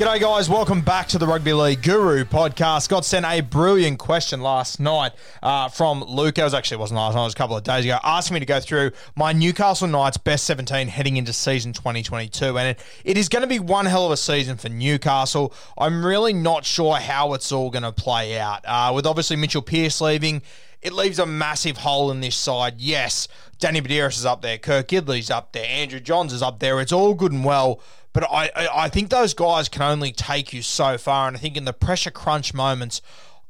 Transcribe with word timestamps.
G'day, 0.00 0.18
guys. 0.18 0.48
Welcome 0.48 0.80
back 0.80 1.08
to 1.08 1.18
the 1.18 1.26
Rugby 1.26 1.52
League 1.52 1.82
Guru 1.82 2.24
podcast. 2.24 2.88
Got 2.88 3.04
sent 3.04 3.26
a 3.26 3.42
brilliant 3.42 3.98
question 3.98 4.40
last 4.40 4.80
night 4.80 5.12
uh, 5.42 5.68
from 5.68 6.02
Luke. 6.02 6.38
It 6.38 6.42
was 6.42 6.54
actually 6.54 6.76
it 6.76 6.80
wasn't 6.80 6.96
last 6.96 7.14
night, 7.14 7.20
it 7.20 7.24
was 7.24 7.34
a 7.34 7.36
couple 7.36 7.54
of 7.54 7.64
days 7.64 7.84
ago, 7.84 7.98
asking 8.02 8.32
me 8.32 8.40
to 8.40 8.46
go 8.46 8.60
through 8.60 8.92
my 9.14 9.34
Newcastle 9.34 9.86
Knights 9.86 10.16
best 10.16 10.46
17 10.46 10.88
heading 10.88 11.18
into 11.18 11.34
season 11.34 11.74
2022. 11.74 12.56
And 12.56 12.68
it, 12.68 12.80
it 13.04 13.18
is 13.18 13.28
going 13.28 13.42
to 13.42 13.46
be 13.46 13.58
one 13.58 13.84
hell 13.84 14.06
of 14.06 14.12
a 14.12 14.16
season 14.16 14.56
for 14.56 14.70
Newcastle. 14.70 15.52
I'm 15.76 16.02
really 16.02 16.32
not 16.32 16.64
sure 16.64 16.96
how 16.96 17.34
it's 17.34 17.52
all 17.52 17.68
going 17.68 17.82
to 17.82 17.92
play 17.92 18.38
out. 18.38 18.62
Uh, 18.64 18.92
with 18.94 19.04
obviously 19.04 19.36
Mitchell 19.36 19.60
Pearce 19.60 20.00
leaving, 20.00 20.40
it 20.80 20.94
leaves 20.94 21.18
a 21.18 21.26
massive 21.26 21.76
hole 21.76 22.10
in 22.10 22.20
this 22.20 22.36
side. 22.36 22.80
Yes, 22.80 23.28
Danny 23.58 23.82
Buderus 23.82 24.16
is 24.16 24.24
up 24.24 24.40
there, 24.40 24.56
Kurt 24.56 24.88
Gidley's 24.88 25.30
up 25.30 25.52
there, 25.52 25.66
Andrew 25.68 26.00
Johns 26.00 26.32
is 26.32 26.40
up 26.40 26.58
there. 26.58 26.80
It's 26.80 26.90
all 26.92 27.12
good 27.12 27.32
and 27.32 27.44
well. 27.44 27.82
But 28.12 28.24
I, 28.24 28.50
I, 28.74 28.88
think 28.88 29.10
those 29.10 29.34
guys 29.34 29.68
can 29.68 29.82
only 29.82 30.10
take 30.10 30.52
you 30.52 30.62
so 30.62 30.98
far. 30.98 31.28
And 31.28 31.36
I 31.36 31.40
think 31.40 31.56
in 31.56 31.64
the 31.64 31.72
pressure 31.72 32.10
crunch 32.10 32.52
moments, 32.52 33.00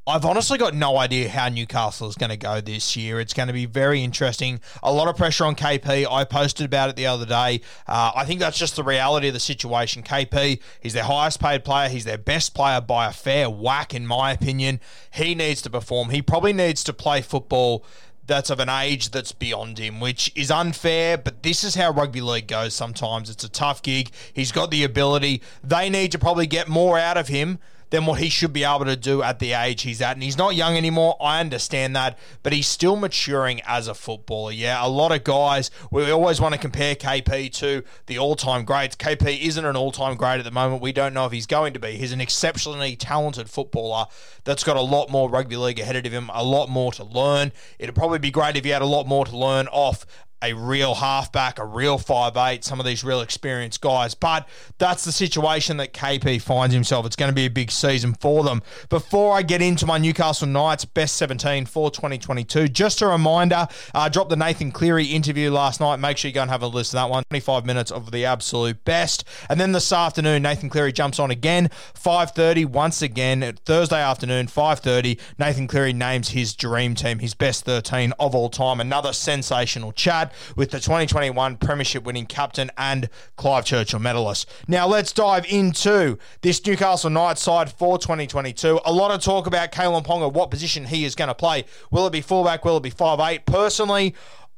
I've 0.06 0.24
honestly 0.24 0.58
got 0.58 0.74
no 0.74 0.96
idea 0.96 1.28
how 1.28 1.48
Newcastle 1.48 2.08
is 2.08 2.16
going 2.16 2.30
to 2.30 2.36
go 2.36 2.60
this 2.60 2.96
year. 2.96 3.20
It's 3.20 3.32
going 3.32 3.46
to 3.46 3.52
be 3.52 3.66
very 3.66 4.02
interesting. 4.02 4.60
A 4.82 4.92
lot 4.92 5.08
of 5.08 5.16
pressure 5.16 5.44
on 5.44 5.54
KP. 5.54 6.06
I 6.10 6.24
posted 6.24 6.66
about 6.66 6.90
it 6.90 6.96
the 6.96 7.06
other 7.06 7.26
day. 7.26 7.60
Uh, 7.86 8.10
I 8.16 8.24
think 8.24 8.40
that's 8.40 8.58
just 8.58 8.76
the 8.76 8.82
reality 8.82 9.28
of 9.28 9.34
the 9.34 9.40
situation. 9.40 10.02
KP, 10.02 10.60
he's 10.80 10.94
their 10.94 11.04
highest 11.04 11.38
paid 11.40 11.64
player. 11.64 11.88
He's 11.88 12.06
their 12.06 12.18
best 12.18 12.54
player 12.54 12.80
by 12.80 13.06
a 13.06 13.12
fair 13.12 13.48
whack, 13.48 13.94
in 13.94 14.06
my 14.06 14.32
opinion. 14.32 14.80
He 15.12 15.34
needs 15.34 15.62
to 15.62 15.70
perform. 15.70 16.10
He 16.10 16.22
probably 16.22 16.54
needs 16.54 16.82
to 16.84 16.92
play 16.92 17.20
football 17.22 17.84
that's 18.30 18.48
of 18.48 18.60
an 18.60 18.68
age 18.68 19.10
that's 19.10 19.32
beyond 19.32 19.78
him, 19.78 20.00
which 20.00 20.32
is 20.36 20.50
unfair, 20.50 21.18
but 21.18 21.42
this 21.42 21.64
is 21.64 21.74
how 21.74 21.90
rugby 21.90 22.20
league 22.20 22.46
goes 22.46 22.74
sometimes. 22.74 23.28
It's 23.28 23.44
a 23.44 23.48
tough 23.48 23.82
gig. 23.82 24.10
He's 24.32 24.52
got 24.52 24.70
the 24.70 24.84
ability. 24.84 25.42
They 25.62 25.90
need 25.90 26.12
to 26.12 26.18
probably 26.18 26.46
get 26.46 26.68
more 26.68 26.98
out 26.98 27.16
of 27.16 27.28
him 27.28 27.58
than 27.90 28.06
what 28.06 28.20
he 28.20 28.28
should 28.28 28.52
be 28.52 28.64
able 28.64 28.84
to 28.84 28.96
do 28.96 29.22
at 29.22 29.38
the 29.38 29.52
age 29.52 29.82
he's 29.82 30.00
at. 30.00 30.14
And 30.16 30.22
he's 30.22 30.38
not 30.38 30.54
young 30.54 30.76
anymore. 30.76 31.16
I 31.20 31.40
understand 31.40 31.94
that, 31.96 32.18
but 32.42 32.52
he's 32.52 32.66
still 32.66 32.96
maturing 32.96 33.60
as 33.66 33.88
a 33.88 33.94
footballer. 33.94 34.52
Yeah, 34.52 34.84
a 34.84 34.88
lot 34.88 35.12
of 35.12 35.24
guys, 35.24 35.70
we 35.90 36.10
always 36.10 36.40
want 36.40 36.54
to 36.54 36.60
compare 36.60 36.94
KP 36.94 37.52
to 37.54 37.82
the 38.06 38.18
all 38.18 38.36
time 38.36 38.64
greats. 38.64 38.96
KP 38.96 39.40
isn't 39.40 39.64
an 39.64 39.76
all 39.76 39.92
time 39.92 40.16
great 40.16 40.38
at 40.38 40.44
the 40.44 40.50
moment. 40.50 40.82
We 40.82 40.92
don't 40.92 41.14
know 41.14 41.26
if 41.26 41.32
he's 41.32 41.46
going 41.46 41.72
to 41.74 41.80
be. 41.80 41.92
He's 41.92 42.12
an 42.12 42.20
exceptionally 42.20 42.96
talented 42.96 43.50
footballer 43.50 44.06
that's 44.44 44.64
got 44.64 44.76
a 44.76 44.80
lot 44.80 45.10
more 45.10 45.28
rugby 45.28 45.56
league 45.56 45.80
ahead 45.80 45.96
of 46.06 46.12
him, 46.12 46.30
a 46.32 46.44
lot 46.44 46.68
more 46.68 46.92
to 46.92 47.04
learn. 47.04 47.52
It'd 47.78 47.94
probably 47.94 48.18
be 48.18 48.30
great 48.30 48.56
if 48.56 48.64
he 48.64 48.70
had 48.70 48.82
a 48.82 48.86
lot 48.86 49.06
more 49.06 49.24
to 49.24 49.36
learn 49.36 49.68
off 49.68 50.06
a 50.42 50.52
real 50.54 50.94
halfback, 50.94 51.58
a 51.58 51.64
real 51.64 51.98
five 51.98 52.36
eight, 52.36 52.64
some 52.64 52.80
of 52.80 52.86
these 52.86 53.04
real 53.04 53.20
experienced 53.20 53.80
guys. 53.80 54.14
But 54.14 54.48
that's 54.78 55.04
the 55.04 55.12
situation 55.12 55.76
that 55.78 55.92
KP 55.92 56.40
finds 56.40 56.74
himself. 56.74 57.06
It's 57.06 57.16
going 57.16 57.30
to 57.30 57.34
be 57.34 57.46
a 57.46 57.50
big 57.50 57.70
season 57.70 58.14
for 58.14 58.42
them. 58.44 58.62
Before 58.88 59.36
I 59.36 59.42
get 59.42 59.62
into 59.62 59.86
my 59.86 59.98
Newcastle 59.98 60.48
Knights 60.48 60.84
best 60.84 61.16
17 61.16 61.66
for 61.66 61.90
2022, 61.90 62.68
just 62.68 63.02
a 63.02 63.06
reminder, 63.06 63.68
uh, 63.94 64.08
dropped 64.08 64.30
the 64.30 64.36
Nathan 64.36 64.72
Cleary 64.72 65.06
interview 65.06 65.50
last 65.50 65.80
night. 65.80 65.96
Make 65.96 66.16
sure 66.16 66.28
you 66.28 66.34
go 66.34 66.42
and 66.42 66.50
have 66.50 66.62
a 66.62 66.66
listen 66.66 66.90
to 66.90 66.96
that 66.96 67.10
one. 67.10 67.24
25 67.30 67.66
minutes 67.66 67.90
of 67.90 68.10
the 68.10 68.24
absolute 68.24 68.84
best. 68.84 69.24
And 69.48 69.60
then 69.60 69.72
this 69.72 69.92
afternoon, 69.92 70.42
Nathan 70.42 70.70
Cleary 70.70 70.92
jumps 70.92 71.18
on 71.18 71.30
again, 71.30 71.68
5.30 71.94 72.66
once 72.66 73.02
again. 73.02 73.56
Thursday 73.64 74.00
afternoon, 74.00 74.46
5.30, 74.46 75.18
Nathan 75.38 75.66
Cleary 75.66 75.92
names 75.92 76.30
his 76.30 76.54
dream 76.54 76.94
team, 76.94 77.18
his 77.18 77.34
best 77.34 77.64
13 77.64 78.12
of 78.18 78.34
all 78.34 78.48
time. 78.48 78.80
Another 78.80 79.12
sensational 79.12 79.92
chat 79.92 80.29
with 80.56 80.70
the 80.70 80.78
2021 80.78 81.56
Premiership 81.56 82.04
winning 82.04 82.26
captain 82.26 82.70
and 82.76 83.08
Clive 83.36 83.64
Churchill 83.64 84.00
medalist. 84.00 84.48
Now 84.68 84.86
let's 84.86 85.12
dive 85.12 85.46
into 85.46 86.18
this 86.42 86.64
Newcastle 86.64 87.10
Knights 87.10 87.42
side 87.42 87.72
for 87.72 87.98
2022. 87.98 88.80
A 88.84 88.92
lot 88.92 89.10
of 89.10 89.22
talk 89.22 89.46
about 89.46 89.72
Kalyn 89.72 90.04
Ponga, 90.04 90.32
what 90.32 90.50
position 90.50 90.86
he 90.86 91.04
is 91.04 91.14
going 91.14 91.28
to 91.28 91.34
play. 91.34 91.64
Will 91.90 92.06
it 92.06 92.12
be 92.12 92.20
fullback? 92.20 92.64
Will 92.64 92.76
it 92.76 92.82
be 92.82 92.90
five 92.90 93.20
eight? 93.20 93.46
Personally, 93.46 94.14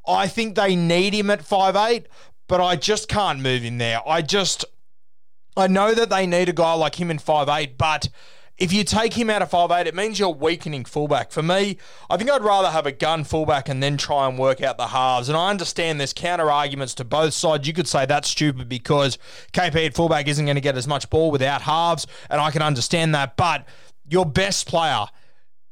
I 0.06 0.27
think 0.27 0.55
they 0.55 0.75
need 0.75 1.15
him 1.15 1.31
at 1.31 1.43
five 1.43 1.77
eight, 1.77 2.06
but 2.49 2.60
I 2.60 2.77
just 2.77 3.09
can't 3.09 3.41
move 3.41 3.62
him 3.62 3.78
there. 3.78 4.00
I 4.06 4.22
just, 4.22 4.65
I 5.56 5.66
know 5.66 5.94
that 5.94 6.10
they 6.10 6.27
need 6.27 6.49
a 6.49 6.53
guy 6.53 6.75
like 6.75 7.00
him 7.00 7.10
in 7.10 7.19
five 7.19 7.49
eight, 7.49 7.78
but 7.78 8.09
if 8.58 8.72
you 8.72 8.84
take 8.84 9.14
him 9.14 9.30
out 9.30 9.42
of 9.42 9.50
five 9.50 9.70
eight, 9.70 9.86
it 9.86 9.94
means 9.94 10.18
you're 10.18 10.28
weakening 10.28 10.84
fullback. 10.84 11.32
For 11.32 11.42
me, 11.42 11.78
I 12.10 12.16
think 12.16 12.30
I'd 12.30 12.42
rather 12.42 12.70
have 12.70 12.86
a 12.86 12.92
gun 12.92 13.24
fullback 13.24 13.68
and 13.68 13.82
then 13.82 13.96
try 13.96 14.28
and 14.28 14.38
work 14.38 14.60
out 14.60 14.76
the 14.76 14.88
halves. 14.88 15.28
And 15.28 15.36
I 15.36 15.50
understand 15.50 15.98
there's 15.98 16.12
counter 16.12 16.50
arguments 16.50 16.94
to 16.94 17.04
both 17.04 17.34
sides. 17.34 17.66
You 17.66 17.72
could 17.72 17.88
say 17.88 18.06
that's 18.06 18.28
stupid 18.28 18.68
because 18.68 19.18
KP 19.52 19.86
at 19.86 19.94
fullback 19.94 20.28
isn't 20.28 20.44
going 20.44 20.56
to 20.56 20.60
get 20.60 20.76
as 20.76 20.86
much 20.86 21.08
ball 21.10 21.30
without 21.30 21.62
halves, 21.62 22.06
and 22.30 22.41
I 22.41 22.50
can 22.50 22.62
understand 22.62 23.15
that. 23.15 23.36
But 23.36 23.66
your 24.09 24.27
best 24.27 24.68
player 24.68 25.06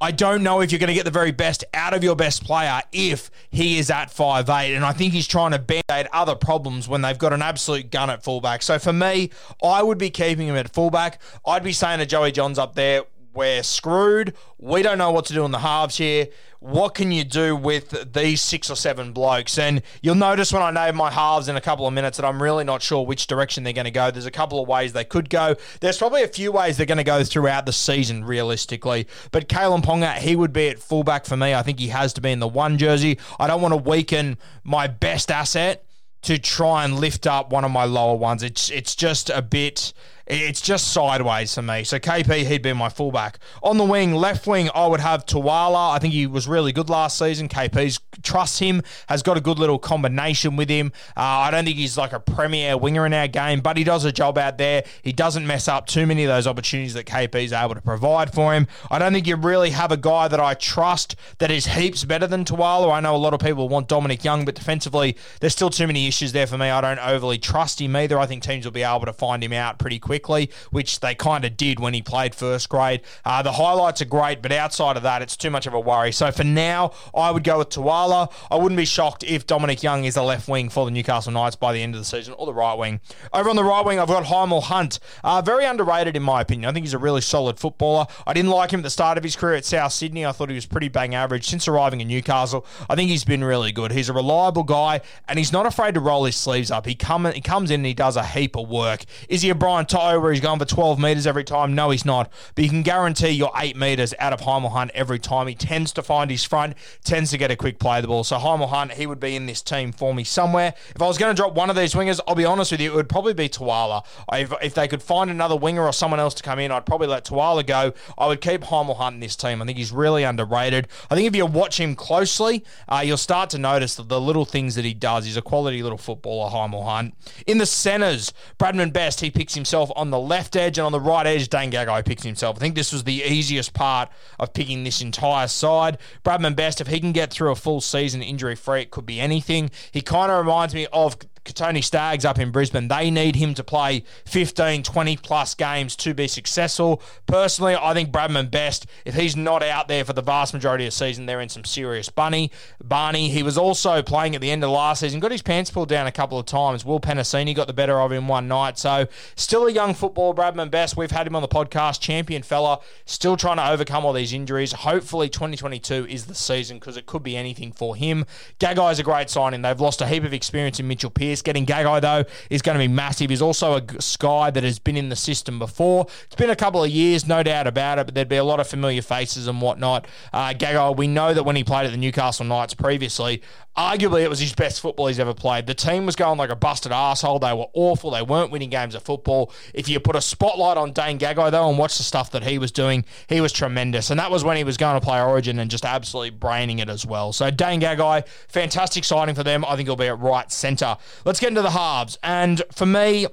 I 0.02 0.12
don't 0.12 0.43
know 0.43 0.62
if 0.62 0.73
you're 0.73 0.79
going 0.79 0.88
to 0.88 0.94
get 0.94 1.05
the 1.05 1.11
very 1.11 1.31
best 1.31 1.62
out 1.75 1.93
of 1.93 2.02
your 2.02 2.17
best 2.17 2.43
player 2.43 2.81
if 2.91 3.31
he 3.50 3.79
is 3.79 3.91
at 3.91 4.11
five 4.11 4.49
eight, 4.49 4.75
And 4.75 4.85
I 4.85 4.93
think 4.93 5.12
he's 5.12 5.26
trying 5.26 5.50
to 5.50 5.58
band 5.58 5.85
aid 5.91 6.08
other 6.12 6.35
problems 6.35 6.88
when 6.88 7.02
they've 7.02 7.19
got 7.19 7.35
an 7.35 7.43
absolute 7.43 7.91
gun 7.91 8.08
at 8.08 8.25
fullback. 8.25 8.62
So 8.62 8.79
for 8.79 8.94
me, 8.94 9.31
I 9.62 9.82
would 9.82 9.99
be 9.99 10.08
keeping 10.08 10.49
him 10.49 10.56
at 10.56 10.73
fullback. 10.73 11.20
I'd 11.47 11.62
be 11.62 11.73
saying 11.73 11.99
to 11.99 12.06
Joey 12.06 12.32
Johns 12.32 12.58
up 12.58 12.75
there, 12.75 13.02
we're 13.32 13.62
screwed. 13.62 14.35
We 14.59 14.82
don't 14.82 14.99
know 14.99 15.11
what 15.11 15.25
to 15.27 15.32
do 15.32 15.44
in 15.44 15.50
the 15.50 15.61
halves 15.61 15.99
here. 15.99 16.29
What 16.59 16.94
can 16.94 17.11
you 17.11 17.25
do 17.25 17.56
with 17.56 18.12
these 18.12 18.43
six 18.43 18.71
or 18.71 18.77
seven 18.77 19.12
blokes? 19.12 19.59
And 19.59 19.82
you'll 20.03 20.15
notice 20.15 20.53
when 20.53 20.62
I 20.62 20.71
name 20.71 20.97
my 20.97 21.11
halves 21.11 21.49
in 21.49 21.56
a 21.56 21.61
couple 21.61 21.87
of 21.87 21.94
minutes 21.94 22.19
that 22.19 22.27
I'm 22.27 22.43
really 22.43 22.65
not 22.65 22.82
sure 22.82 23.06
which 23.06 23.27
direction 23.27 23.65
they're 23.65 23.73
going 23.73 23.87
to 23.87 23.91
go. 23.91 24.11
There's 24.11 24.27
a 24.27 24.31
couple 24.31 24.61
of 24.61 24.69
ways 24.69 24.93
they 24.93 25.05
could 25.05 25.31
go. 25.31 25.56
There's 25.81 25.97
probably 25.97 26.23
a 26.23 26.29
few 26.29 26.53
ways 26.53 26.77
they're 26.77 26.87
going 26.87 26.99
to 26.99 27.05
go 27.05 27.25
throughout 27.25 27.65
the 27.65 27.73
season, 27.73 28.25
realistically. 28.25 29.06
But 29.31 29.49
Kalyn 29.49 29.82
Ponga, 29.82 30.19
he 30.19 30.37
would 30.37 30.53
be 30.53 30.69
at 30.69 30.79
fullback 30.79 31.25
for 31.25 31.37
me. 31.37 31.55
I 31.55 31.62
think 31.62 31.79
he 31.79 31.88
has 31.88 32.12
to 32.15 32.21
be 32.21 32.31
in 32.31 32.41
the 32.41 32.49
one 32.49 32.77
jersey. 32.77 33.19
I 33.38 33.47
don't 33.47 33.62
want 33.62 33.73
to 33.73 33.79
weaken 33.79 34.37
my 34.65 34.87
best 34.87 35.31
asset 35.31 35.85
to 36.23 36.38
try 36.38 36.85
and 36.85 36.99
lift 36.99 37.27
up 37.27 37.50
one 37.50 37.65
of 37.65 37.71
my 37.71 37.85
lower 37.85 38.15
ones. 38.15 38.43
It's 38.43 38.71
it's 38.71 38.94
just 38.94 39.31
a 39.31 39.41
bit 39.41 39.93
it's 40.31 40.61
just 40.61 40.93
sideways 40.93 41.55
for 41.55 41.62
me. 41.62 41.82
So 41.82 41.99
KP, 41.99 42.47
he'd 42.47 42.62
be 42.62 42.73
my 42.73 42.88
fullback. 42.88 43.38
On 43.62 43.79
the 43.79 43.85
wing, 43.85 44.15
left 44.15 44.47
wing, 44.47 44.71
I 44.75 44.87
would 44.87 45.00
have 45.00 45.27
Tuala. 45.27 45.93
I 45.94 45.99
think 45.99 46.15
he 46.15 46.27
was 46.27 46.47
really 46.47 46.73
good 46.73 46.88
last 46.88 47.19
season. 47.19 47.49
KP's 47.49 47.99
trust 48.23 48.61
him, 48.61 48.82
has 49.09 49.23
got 49.23 49.37
a 49.37 49.41
good 49.41 49.59
little 49.59 49.79
combination 49.79 50.55
with 50.55 50.69
him. 50.69 50.93
Uh, 51.17 51.21
I 51.21 51.50
don't 51.50 51.65
think 51.65 51.77
he's 51.77 51.99
like 51.99 52.12
a 52.12 52.21
premier 52.21 52.77
winger 52.77 53.06
in 53.06 53.12
our 53.12 53.27
game, 53.27 53.61
but 53.61 53.77
he 53.77 53.82
does 53.82 54.05
a 54.05 54.12
job 54.12 54.38
out 54.38 54.56
there. 54.56 54.85
He 55.03 55.12
doesn't 55.12 55.47
mess 55.47 55.67
up 55.67 55.87
too 55.87 56.06
many 56.06 56.25
of 56.25 56.29
those 56.29 56.47
opportunities 56.47 56.94
that 56.94 57.06
KP's 57.06 57.53
able 57.53 57.75
to 57.75 57.81
provide 57.81 58.32
for 58.32 58.55
him. 58.55 58.69
I 58.91 59.00
don't 59.00 59.12
think 59.12 59.27
you 59.27 59.35
really 59.35 59.71
have 59.71 59.91
a 59.91 59.97
guy 59.97 60.29
that 60.29 60.41
I 60.41 60.55
trust 60.55 61.17
that 61.38 61.50
is 61.50 61.67
heaps 61.67 62.05
better 62.05 62.29
than 62.29 62.44
Tuala. 62.44 62.93
I 62.93 63.00
know 63.00 63.17
a 63.17 63.19
lot 63.19 63.35
of 63.35 63.41
people 63.41 63.69
want 63.69 63.88
Dominic 63.88 64.23
Young, 64.23 64.44
but 64.44 64.55
defensively, 64.55 65.17
there's 65.41 65.55
still 65.55 65.71
too 65.71 65.88
many 65.88 66.06
issues 66.06 66.31
there 66.31 66.47
for 66.47 66.56
me. 66.56 66.71
I 66.71 66.81
don't 66.81 67.00
overly 67.00 67.38
trust 67.38 67.81
him 67.81 67.97
either. 67.97 68.19
I 68.19 68.27
think 68.27 68.44
teams 68.44 68.65
will 68.65 68.73
be 68.73 68.82
able 68.82 69.06
to 69.06 69.12
find 69.12 69.43
him 69.43 69.53
out 69.53 69.79
pretty 69.79 69.99
quick 69.99 70.19
quickly, 70.20 70.50
which 70.70 71.00
they 71.00 71.14
kind 71.14 71.44
of 71.44 71.56
did 71.56 71.81
when 71.81 71.94
he 71.94 72.02
played 72.02 72.34
first 72.34 72.69
grade. 72.69 73.00
Uh, 73.25 73.43
the 73.43 73.52
highlights 73.52 74.02
are 74.02 74.06
great, 74.06 74.43
but 74.43 74.52
outside 74.52 74.96
of 74.96 75.02
that, 75.02 75.22
it's 75.22 75.37
too 75.37 75.50
much 75.50 75.67
of 75.67 75.75
a 75.75 75.81
worry. 75.81 76.12
So 76.12 76.31
for 76.31 76.44
now, 76.44 76.93
I 77.14 77.31
would 77.31 77.44
go 77.44 77.58
with 77.58 77.70
Tuala. 77.70 78.31
I 78.50 78.56
wouldn't 78.56 78.76
be 78.76 78.84
shocked 78.84 79.25
if 79.25 79.46
Dominic 79.46 79.82
Young 79.82 80.05
is 80.05 80.14
the 80.14 80.22
left 80.22 80.49
wing 80.49 80.69
for 80.69 80.84
the 80.84 80.90
Newcastle 80.90 81.32
Knights 81.32 81.56
by 81.56 81.72
the 81.72 81.82
end 81.82 81.94
of 81.94 82.00
the 82.00 82.05
season, 82.05 82.34
or 82.37 82.46
the 82.46 82.55
right 82.55 82.75
wing. 82.75 83.00
Over 83.32 83.50
on 83.50 83.56
the 83.56 83.64
right 83.64 83.84
wing, 83.84 83.99
I've 83.99 84.08
got 84.08 84.25
Hymel 84.25 84.64
Hunt. 84.64 84.99
Uh, 85.25 85.43
very 85.43 85.64
underrated, 85.64 86.17
in 86.17 86.22
my 86.22 86.40
opinion. 86.40 86.69
I 86.69 86.72
think 86.72 86.84
he's 86.84 86.94
a 86.94 86.99
really 86.99 87.20
solid 87.20 87.58
footballer. 87.58 88.06
I 88.26 88.32
didn't 88.32 88.50
like 88.50 88.72
him 88.72 88.81
at 88.81 88.84
the 88.84 88.90
start 88.90 89.19
of 89.19 89.25
his 89.25 89.37
career 89.37 89.55
at 89.55 89.64
South 89.64 89.93
Sydney. 89.93 90.26
I 90.26 90.32
thought 90.32 90.49
he 90.49 90.55
was 90.55 90.67
pretty 90.67 90.88
bang 90.88 91.14
average. 91.14 91.49
Since 91.49 91.67
arriving 91.69 92.00
in 92.00 92.08
Newcastle, 92.08 92.67
I 92.88 92.94
think 92.94 93.11
he's 93.11 93.25
been 93.25 93.43
really 93.43 93.72
good. 93.72 93.93
He's 93.93 94.08
a 94.08 94.12
reliable 94.12 94.64
guy, 94.64 95.00
and 95.28 95.38
he's 95.38 95.52
not 95.52 95.67
afraid 95.67 95.94
to 95.94 96.00
roll 96.00 96.25
his 96.25 96.37
sleeves 96.37 96.70
up. 96.70 96.87
He 96.87 96.94
come 96.94 97.25
he 97.32 97.40
comes 97.40 97.70
in 97.70 97.81
and 97.81 97.87
he 97.87 97.94
does 97.94 98.17
a 98.17 98.25
heap 98.25 98.56
of 98.56 98.69
work. 98.69 99.05
Is 99.28 99.43
he 99.43 99.50
a 99.50 99.55
Brian 99.55 99.87
To'o 99.87 100.09
where 100.16 100.32
he's 100.32 100.40
going 100.40 100.58
for 100.58 100.64
12 100.64 100.98
metres 100.98 101.26
every 101.26 101.44
time? 101.44 101.74
No, 101.74 101.90
he's 101.90 102.04
not. 102.04 102.32
But 102.54 102.64
you 102.64 102.70
can 102.70 102.82
guarantee 102.82 103.30
you're 103.30 103.52
8 103.56 103.76
metres 103.76 104.14
out 104.18 104.32
of 104.32 104.40
Hymel 104.40 104.72
Hunt 104.72 104.90
every 104.94 105.18
time. 105.18 105.46
He 105.46 105.54
tends 105.54 105.92
to 105.92 106.02
find 106.02 106.30
his 106.30 106.44
front, 106.44 106.74
tends 107.04 107.30
to 107.30 107.38
get 107.38 107.50
a 107.50 107.56
quick 107.56 107.78
play 107.78 107.98
of 107.98 108.02
the 108.02 108.08
ball. 108.08 108.24
So 108.24 108.38
Hymel 108.38 108.68
Hunt, 108.68 108.92
he 108.92 109.06
would 109.06 109.20
be 109.20 109.36
in 109.36 109.46
this 109.46 109.62
team 109.62 109.92
for 109.92 110.14
me 110.14 110.24
somewhere. 110.24 110.74
If 110.94 111.02
I 111.02 111.06
was 111.06 111.18
going 111.18 111.34
to 111.34 111.40
drop 111.40 111.54
one 111.54 111.70
of 111.70 111.76
these 111.76 111.94
wingers, 111.94 112.20
I'll 112.26 112.34
be 112.34 112.44
honest 112.44 112.72
with 112.72 112.80
you, 112.80 112.92
it 112.92 112.94
would 112.94 113.08
probably 113.08 113.34
be 113.34 113.48
Tuala. 113.48 114.04
If, 114.32 114.52
if 114.62 114.74
they 114.74 114.88
could 114.88 115.02
find 115.02 115.30
another 115.30 115.56
winger 115.56 115.84
or 115.84 115.92
someone 115.92 116.20
else 116.20 116.34
to 116.34 116.42
come 116.42 116.58
in, 116.58 116.70
I'd 116.70 116.86
probably 116.86 117.06
let 117.06 117.24
Tuala 117.24 117.64
go. 117.64 117.92
I 118.18 118.26
would 118.26 118.40
keep 118.40 118.62
Hymel 118.62 118.96
Hunt 118.96 119.14
in 119.14 119.20
this 119.20 119.36
team. 119.36 119.62
I 119.62 119.66
think 119.66 119.78
he's 119.78 119.92
really 119.92 120.24
underrated. 120.24 120.88
I 121.10 121.14
think 121.14 121.26
if 121.26 121.36
you 121.36 121.46
watch 121.46 121.78
him 121.78 121.94
closely, 121.94 122.64
uh, 122.88 123.02
you'll 123.04 123.16
start 123.16 123.50
to 123.50 123.58
notice 123.58 123.94
the, 123.94 124.02
the 124.02 124.20
little 124.20 124.44
things 124.44 124.74
that 124.74 124.84
he 124.84 124.94
does. 124.94 125.24
He's 125.24 125.36
a 125.36 125.42
quality 125.42 125.82
little 125.82 125.98
footballer, 125.98 126.50
Hymel 126.50 126.84
Hunt. 126.84 127.14
In 127.46 127.58
the 127.58 127.66
centres, 127.66 128.32
Bradman 128.58 128.92
Best, 128.92 129.20
he 129.20 129.30
picks 129.30 129.54
himself 129.54 129.90
on 130.00 130.11
the 130.11 130.19
left 130.19 130.56
edge, 130.56 130.79
and 130.79 130.87
on 130.87 130.93
the 130.93 131.00
right 131.00 131.26
edge, 131.26 131.49
Dane 131.49 131.70
Gagai 131.70 132.05
picks 132.06 132.23
himself. 132.23 132.56
I 132.56 132.61
think 132.61 132.75
this 132.75 132.91
was 132.91 133.05
the 133.05 133.23
easiest 133.23 133.75
part 133.75 134.08
of 134.38 134.55
picking 134.55 134.82
this 134.82 135.02
entire 135.02 135.47
side. 135.47 135.99
Bradman 136.25 136.56
Best, 136.56 136.81
if 136.81 136.87
he 136.87 137.00
can 137.00 137.12
get 137.12 137.31
through 137.31 137.50
a 137.50 137.55
full 137.55 137.82
season 137.82 138.23
injury 138.23 138.56
free, 138.56 138.81
it 138.81 138.91
could 138.91 139.05
be 139.05 139.20
anything. 139.20 139.70
He 139.93 140.00
kind 140.00 140.32
of 140.32 140.38
reminds 140.38 140.75
me 140.75 140.87
of 140.91 141.19
Tony 141.44 141.82
Staggs 141.82 142.25
up 142.25 142.38
in 142.38 142.50
Brisbane. 142.50 142.88
They 142.88 143.10
need 143.10 143.37
him 143.37 143.54
to 143.54 143.64
play 143.64 144.04
15, 144.26 144.82
20 144.82 145.16
plus 145.16 145.54
games 145.54 145.96
to 145.96 146.14
be 146.14 146.28
successful. 146.28 147.02
Personally, 147.26 147.76
I 147.76 147.94
think 147.94 148.10
Bradman 148.10 148.50
Best, 148.50 148.87
if 149.04 149.14
he's 149.14 149.37
not 149.37 149.62
out 149.62 149.88
there 149.88 150.04
for 150.04 150.12
the 150.12 150.22
vast 150.22 150.52
majority 150.54 150.84
of 150.84 150.88
the 150.88 150.96
season, 150.96 151.26
they're 151.26 151.40
in 151.40 151.48
some 151.48 151.64
serious 151.64 152.08
bunny. 152.08 152.50
Barney, 152.82 153.31
he 153.31 153.42
was 153.42 153.56
also 153.56 154.02
playing 154.02 154.34
at 154.34 154.40
the 154.40 154.50
end 154.50 154.62
of 154.62 154.70
last 154.70 155.00
season, 155.00 155.20
got 155.20 155.32
his 155.32 155.42
pants 155.42 155.70
pulled 155.70 155.88
down 155.88 156.06
a 156.06 156.12
couple 156.12 156.38
of 156.38 156.46
times. 156.46 156.84
Will 156.84 157.00
Penisini 157.00 157.54
got 157.54 157.66
the 157.66 157.72
better 157.72 158.00
of 158.00 158.12
him 158.12 158.28
one 158.28 158.46
night. 158.46 158.78
So, 158.78 159.06
still 159.34 159.66
a 159.66 159.72
young 159.72 159.94
footballer, 159.94 160.34
Bradman 160.34 160.70
Best. 160.70 160.96
We've 160.96 161.10
had 161.10 161.26
him 161.26 161.34
on 161.34 161.43
the 161.43 161.48
podcast, 161.48 162.00
champion 162.00 162.43
fella, 162.43 162.81
still 163.06 163.36
trying 163.36 163.56
to 163.56 163.69
overcome 163.69 164.04
all 164.04 164.12
these 164.12 164.32
injuries. 164.32 164.72
Hopefully, 164.72 165.28
2022 165.28 166.06
is 166.06 166.26
the 166.26 166.34
season 166.34 166.78
because 166.78 166.96
it 166.96 167.06
could 167.06 167.22
be 167.22 167.36
anything 167.36 167.72
for 167.72 167.96
him. 167.96 168.26
Gagai's 168.58 168.98
a 168.98 169.02
great 169.02 169.31
signing. 169.31 169.62
They've 169.62 169.81
lost 169.81 170.00
a 170.00 170.06
heap 170.06 170.25
of 170.25 170.34
experience 170.34 170.78
in 170.78 170.86
Mitchell 170.86 171.10
Pearce. 171.10 171.30
Getting 171.43 171.67
Gagai, 171.67 172.00
though, 172.00 172.25
is 172.50 172.62
going 172.62 172.77
to 172.77 172.82
be 172.82 172.88
massive. 172.88 173.31
He's 173.31 173.43
also 173.43 173.77
a 173.77 174.03
Sky 174.03 174.50
that 174.50 174.65
has 174.65 174.79
been 174.79 174.97
in 174.97 175.09
the 175.09 175.17
system 175.17 175.59
before. 175.59 176.06
It's 176.25 176.37
been 176.37 176.50
a 176.50 176.56
couple 176.56 176.82
of 176.82 176.91
years, 176.91 177.27
no 177.27 177.43
doubt 177.43 177.67
about 177.67 177.99
it, 177.99 178.06
but 178.06 178.15
there'd 178.15 178.29
be 178.29 178.37
a 178.37 178.44
lot 178.44 178.61
of 178.61 178.67
familiar 178.67 179.03
faces 179.03 179.47
and 179.47 179.61
whatnot. 179.61 180.06
Uh, 180.32 180.53
Gagai, 180.53 180.97
we 180.97 181.06
know 181.06 181.32
that 181.32 181.44
when 181.44 181.56
he 181.56 181.65
played 181.65 181.87
at 181.87 181.93
the 181.93 181.99
Newcastle 181.99 182.44
Knights 182.44 182.75
previously, 182.75 183.43
arguably 183.77 184.23
it 184.23 184.29
was 184.29 184.41
his 184.41 184.53
best 184.53 184.81
football 184.81 185.06
he's 185.06 185.19
ever 185.19 185.32
played. 185.32 185.67
The 185.67 185.75
team 185.75 186.05
was 186.05 186.17
going 186.17 186.38
like 186.38 186.50
a 186.50 186.56
busted 186.56 186.93
asshole. 186.93 187.38
They 187.38 187.53
were 187.53 187.69
awful. 187.73 188.11
They 188.11 188.23
weren't 188.23 188.50
winning 188.50 188.71
games 188.71 188.94
of 188.94 189.03
football. 189.03 189.53
If 189.73 189.88
you 189.88 190.00
put 190.00 190.17
a 190.17 190.21
spotlight 190.21 190.77
on 190.77 190.93
Dane 190.93 191.19
Gagai, 191.19 191.50
though, 191.50 191.69
and 191.69 191.79
watch 191.79 191.97
the 191.97 192.03
stuff 192.03 192.31
that 192.32 192.43
he 192.44 192.59
was 192.59 192.73
doing, 192.73 193.05
he 193.29 193.41
was 193.41 193.53
tremendous. 193.53 194.11
And 194.11 194.19
that 194.21 194.31
was 194.31 194.44
when 194.44 194.56
he 194.56 194.65
was 194.65 194.77
going 194.77 195.00
to 195.00 195.05
play 195.05 195.23
Origin 195.23 195.59
and 195.59 195.71
just 195.71 195.85
absolutely 195.85 196.31
braining 196.31 196.81
it 196.81 196.88
as 196.88 197.06
well. 197.06 197.32
So 197.32 197.50
Dane 197.50 197.81
Gagai, 197.81 198.27
fantastic 198.49 199.05
signing 199.05 199.35
for 199.35 199.44
them. 199.44 199.65
I 199.65 199.77
think 199.77 199.88
he'll 199.88 199.97
be 199.97 200.09
at 200.09 200.19
right 200.19 200.50
centre. 200.50 200.97
Let's 201.25 201.40
get 201.40 201.49
into 201.49 201.62
the 201.62 201.70
halves. 201.70 202.19
And 202.22 202.62
for 202.72 202.87
me, 202.87 203.26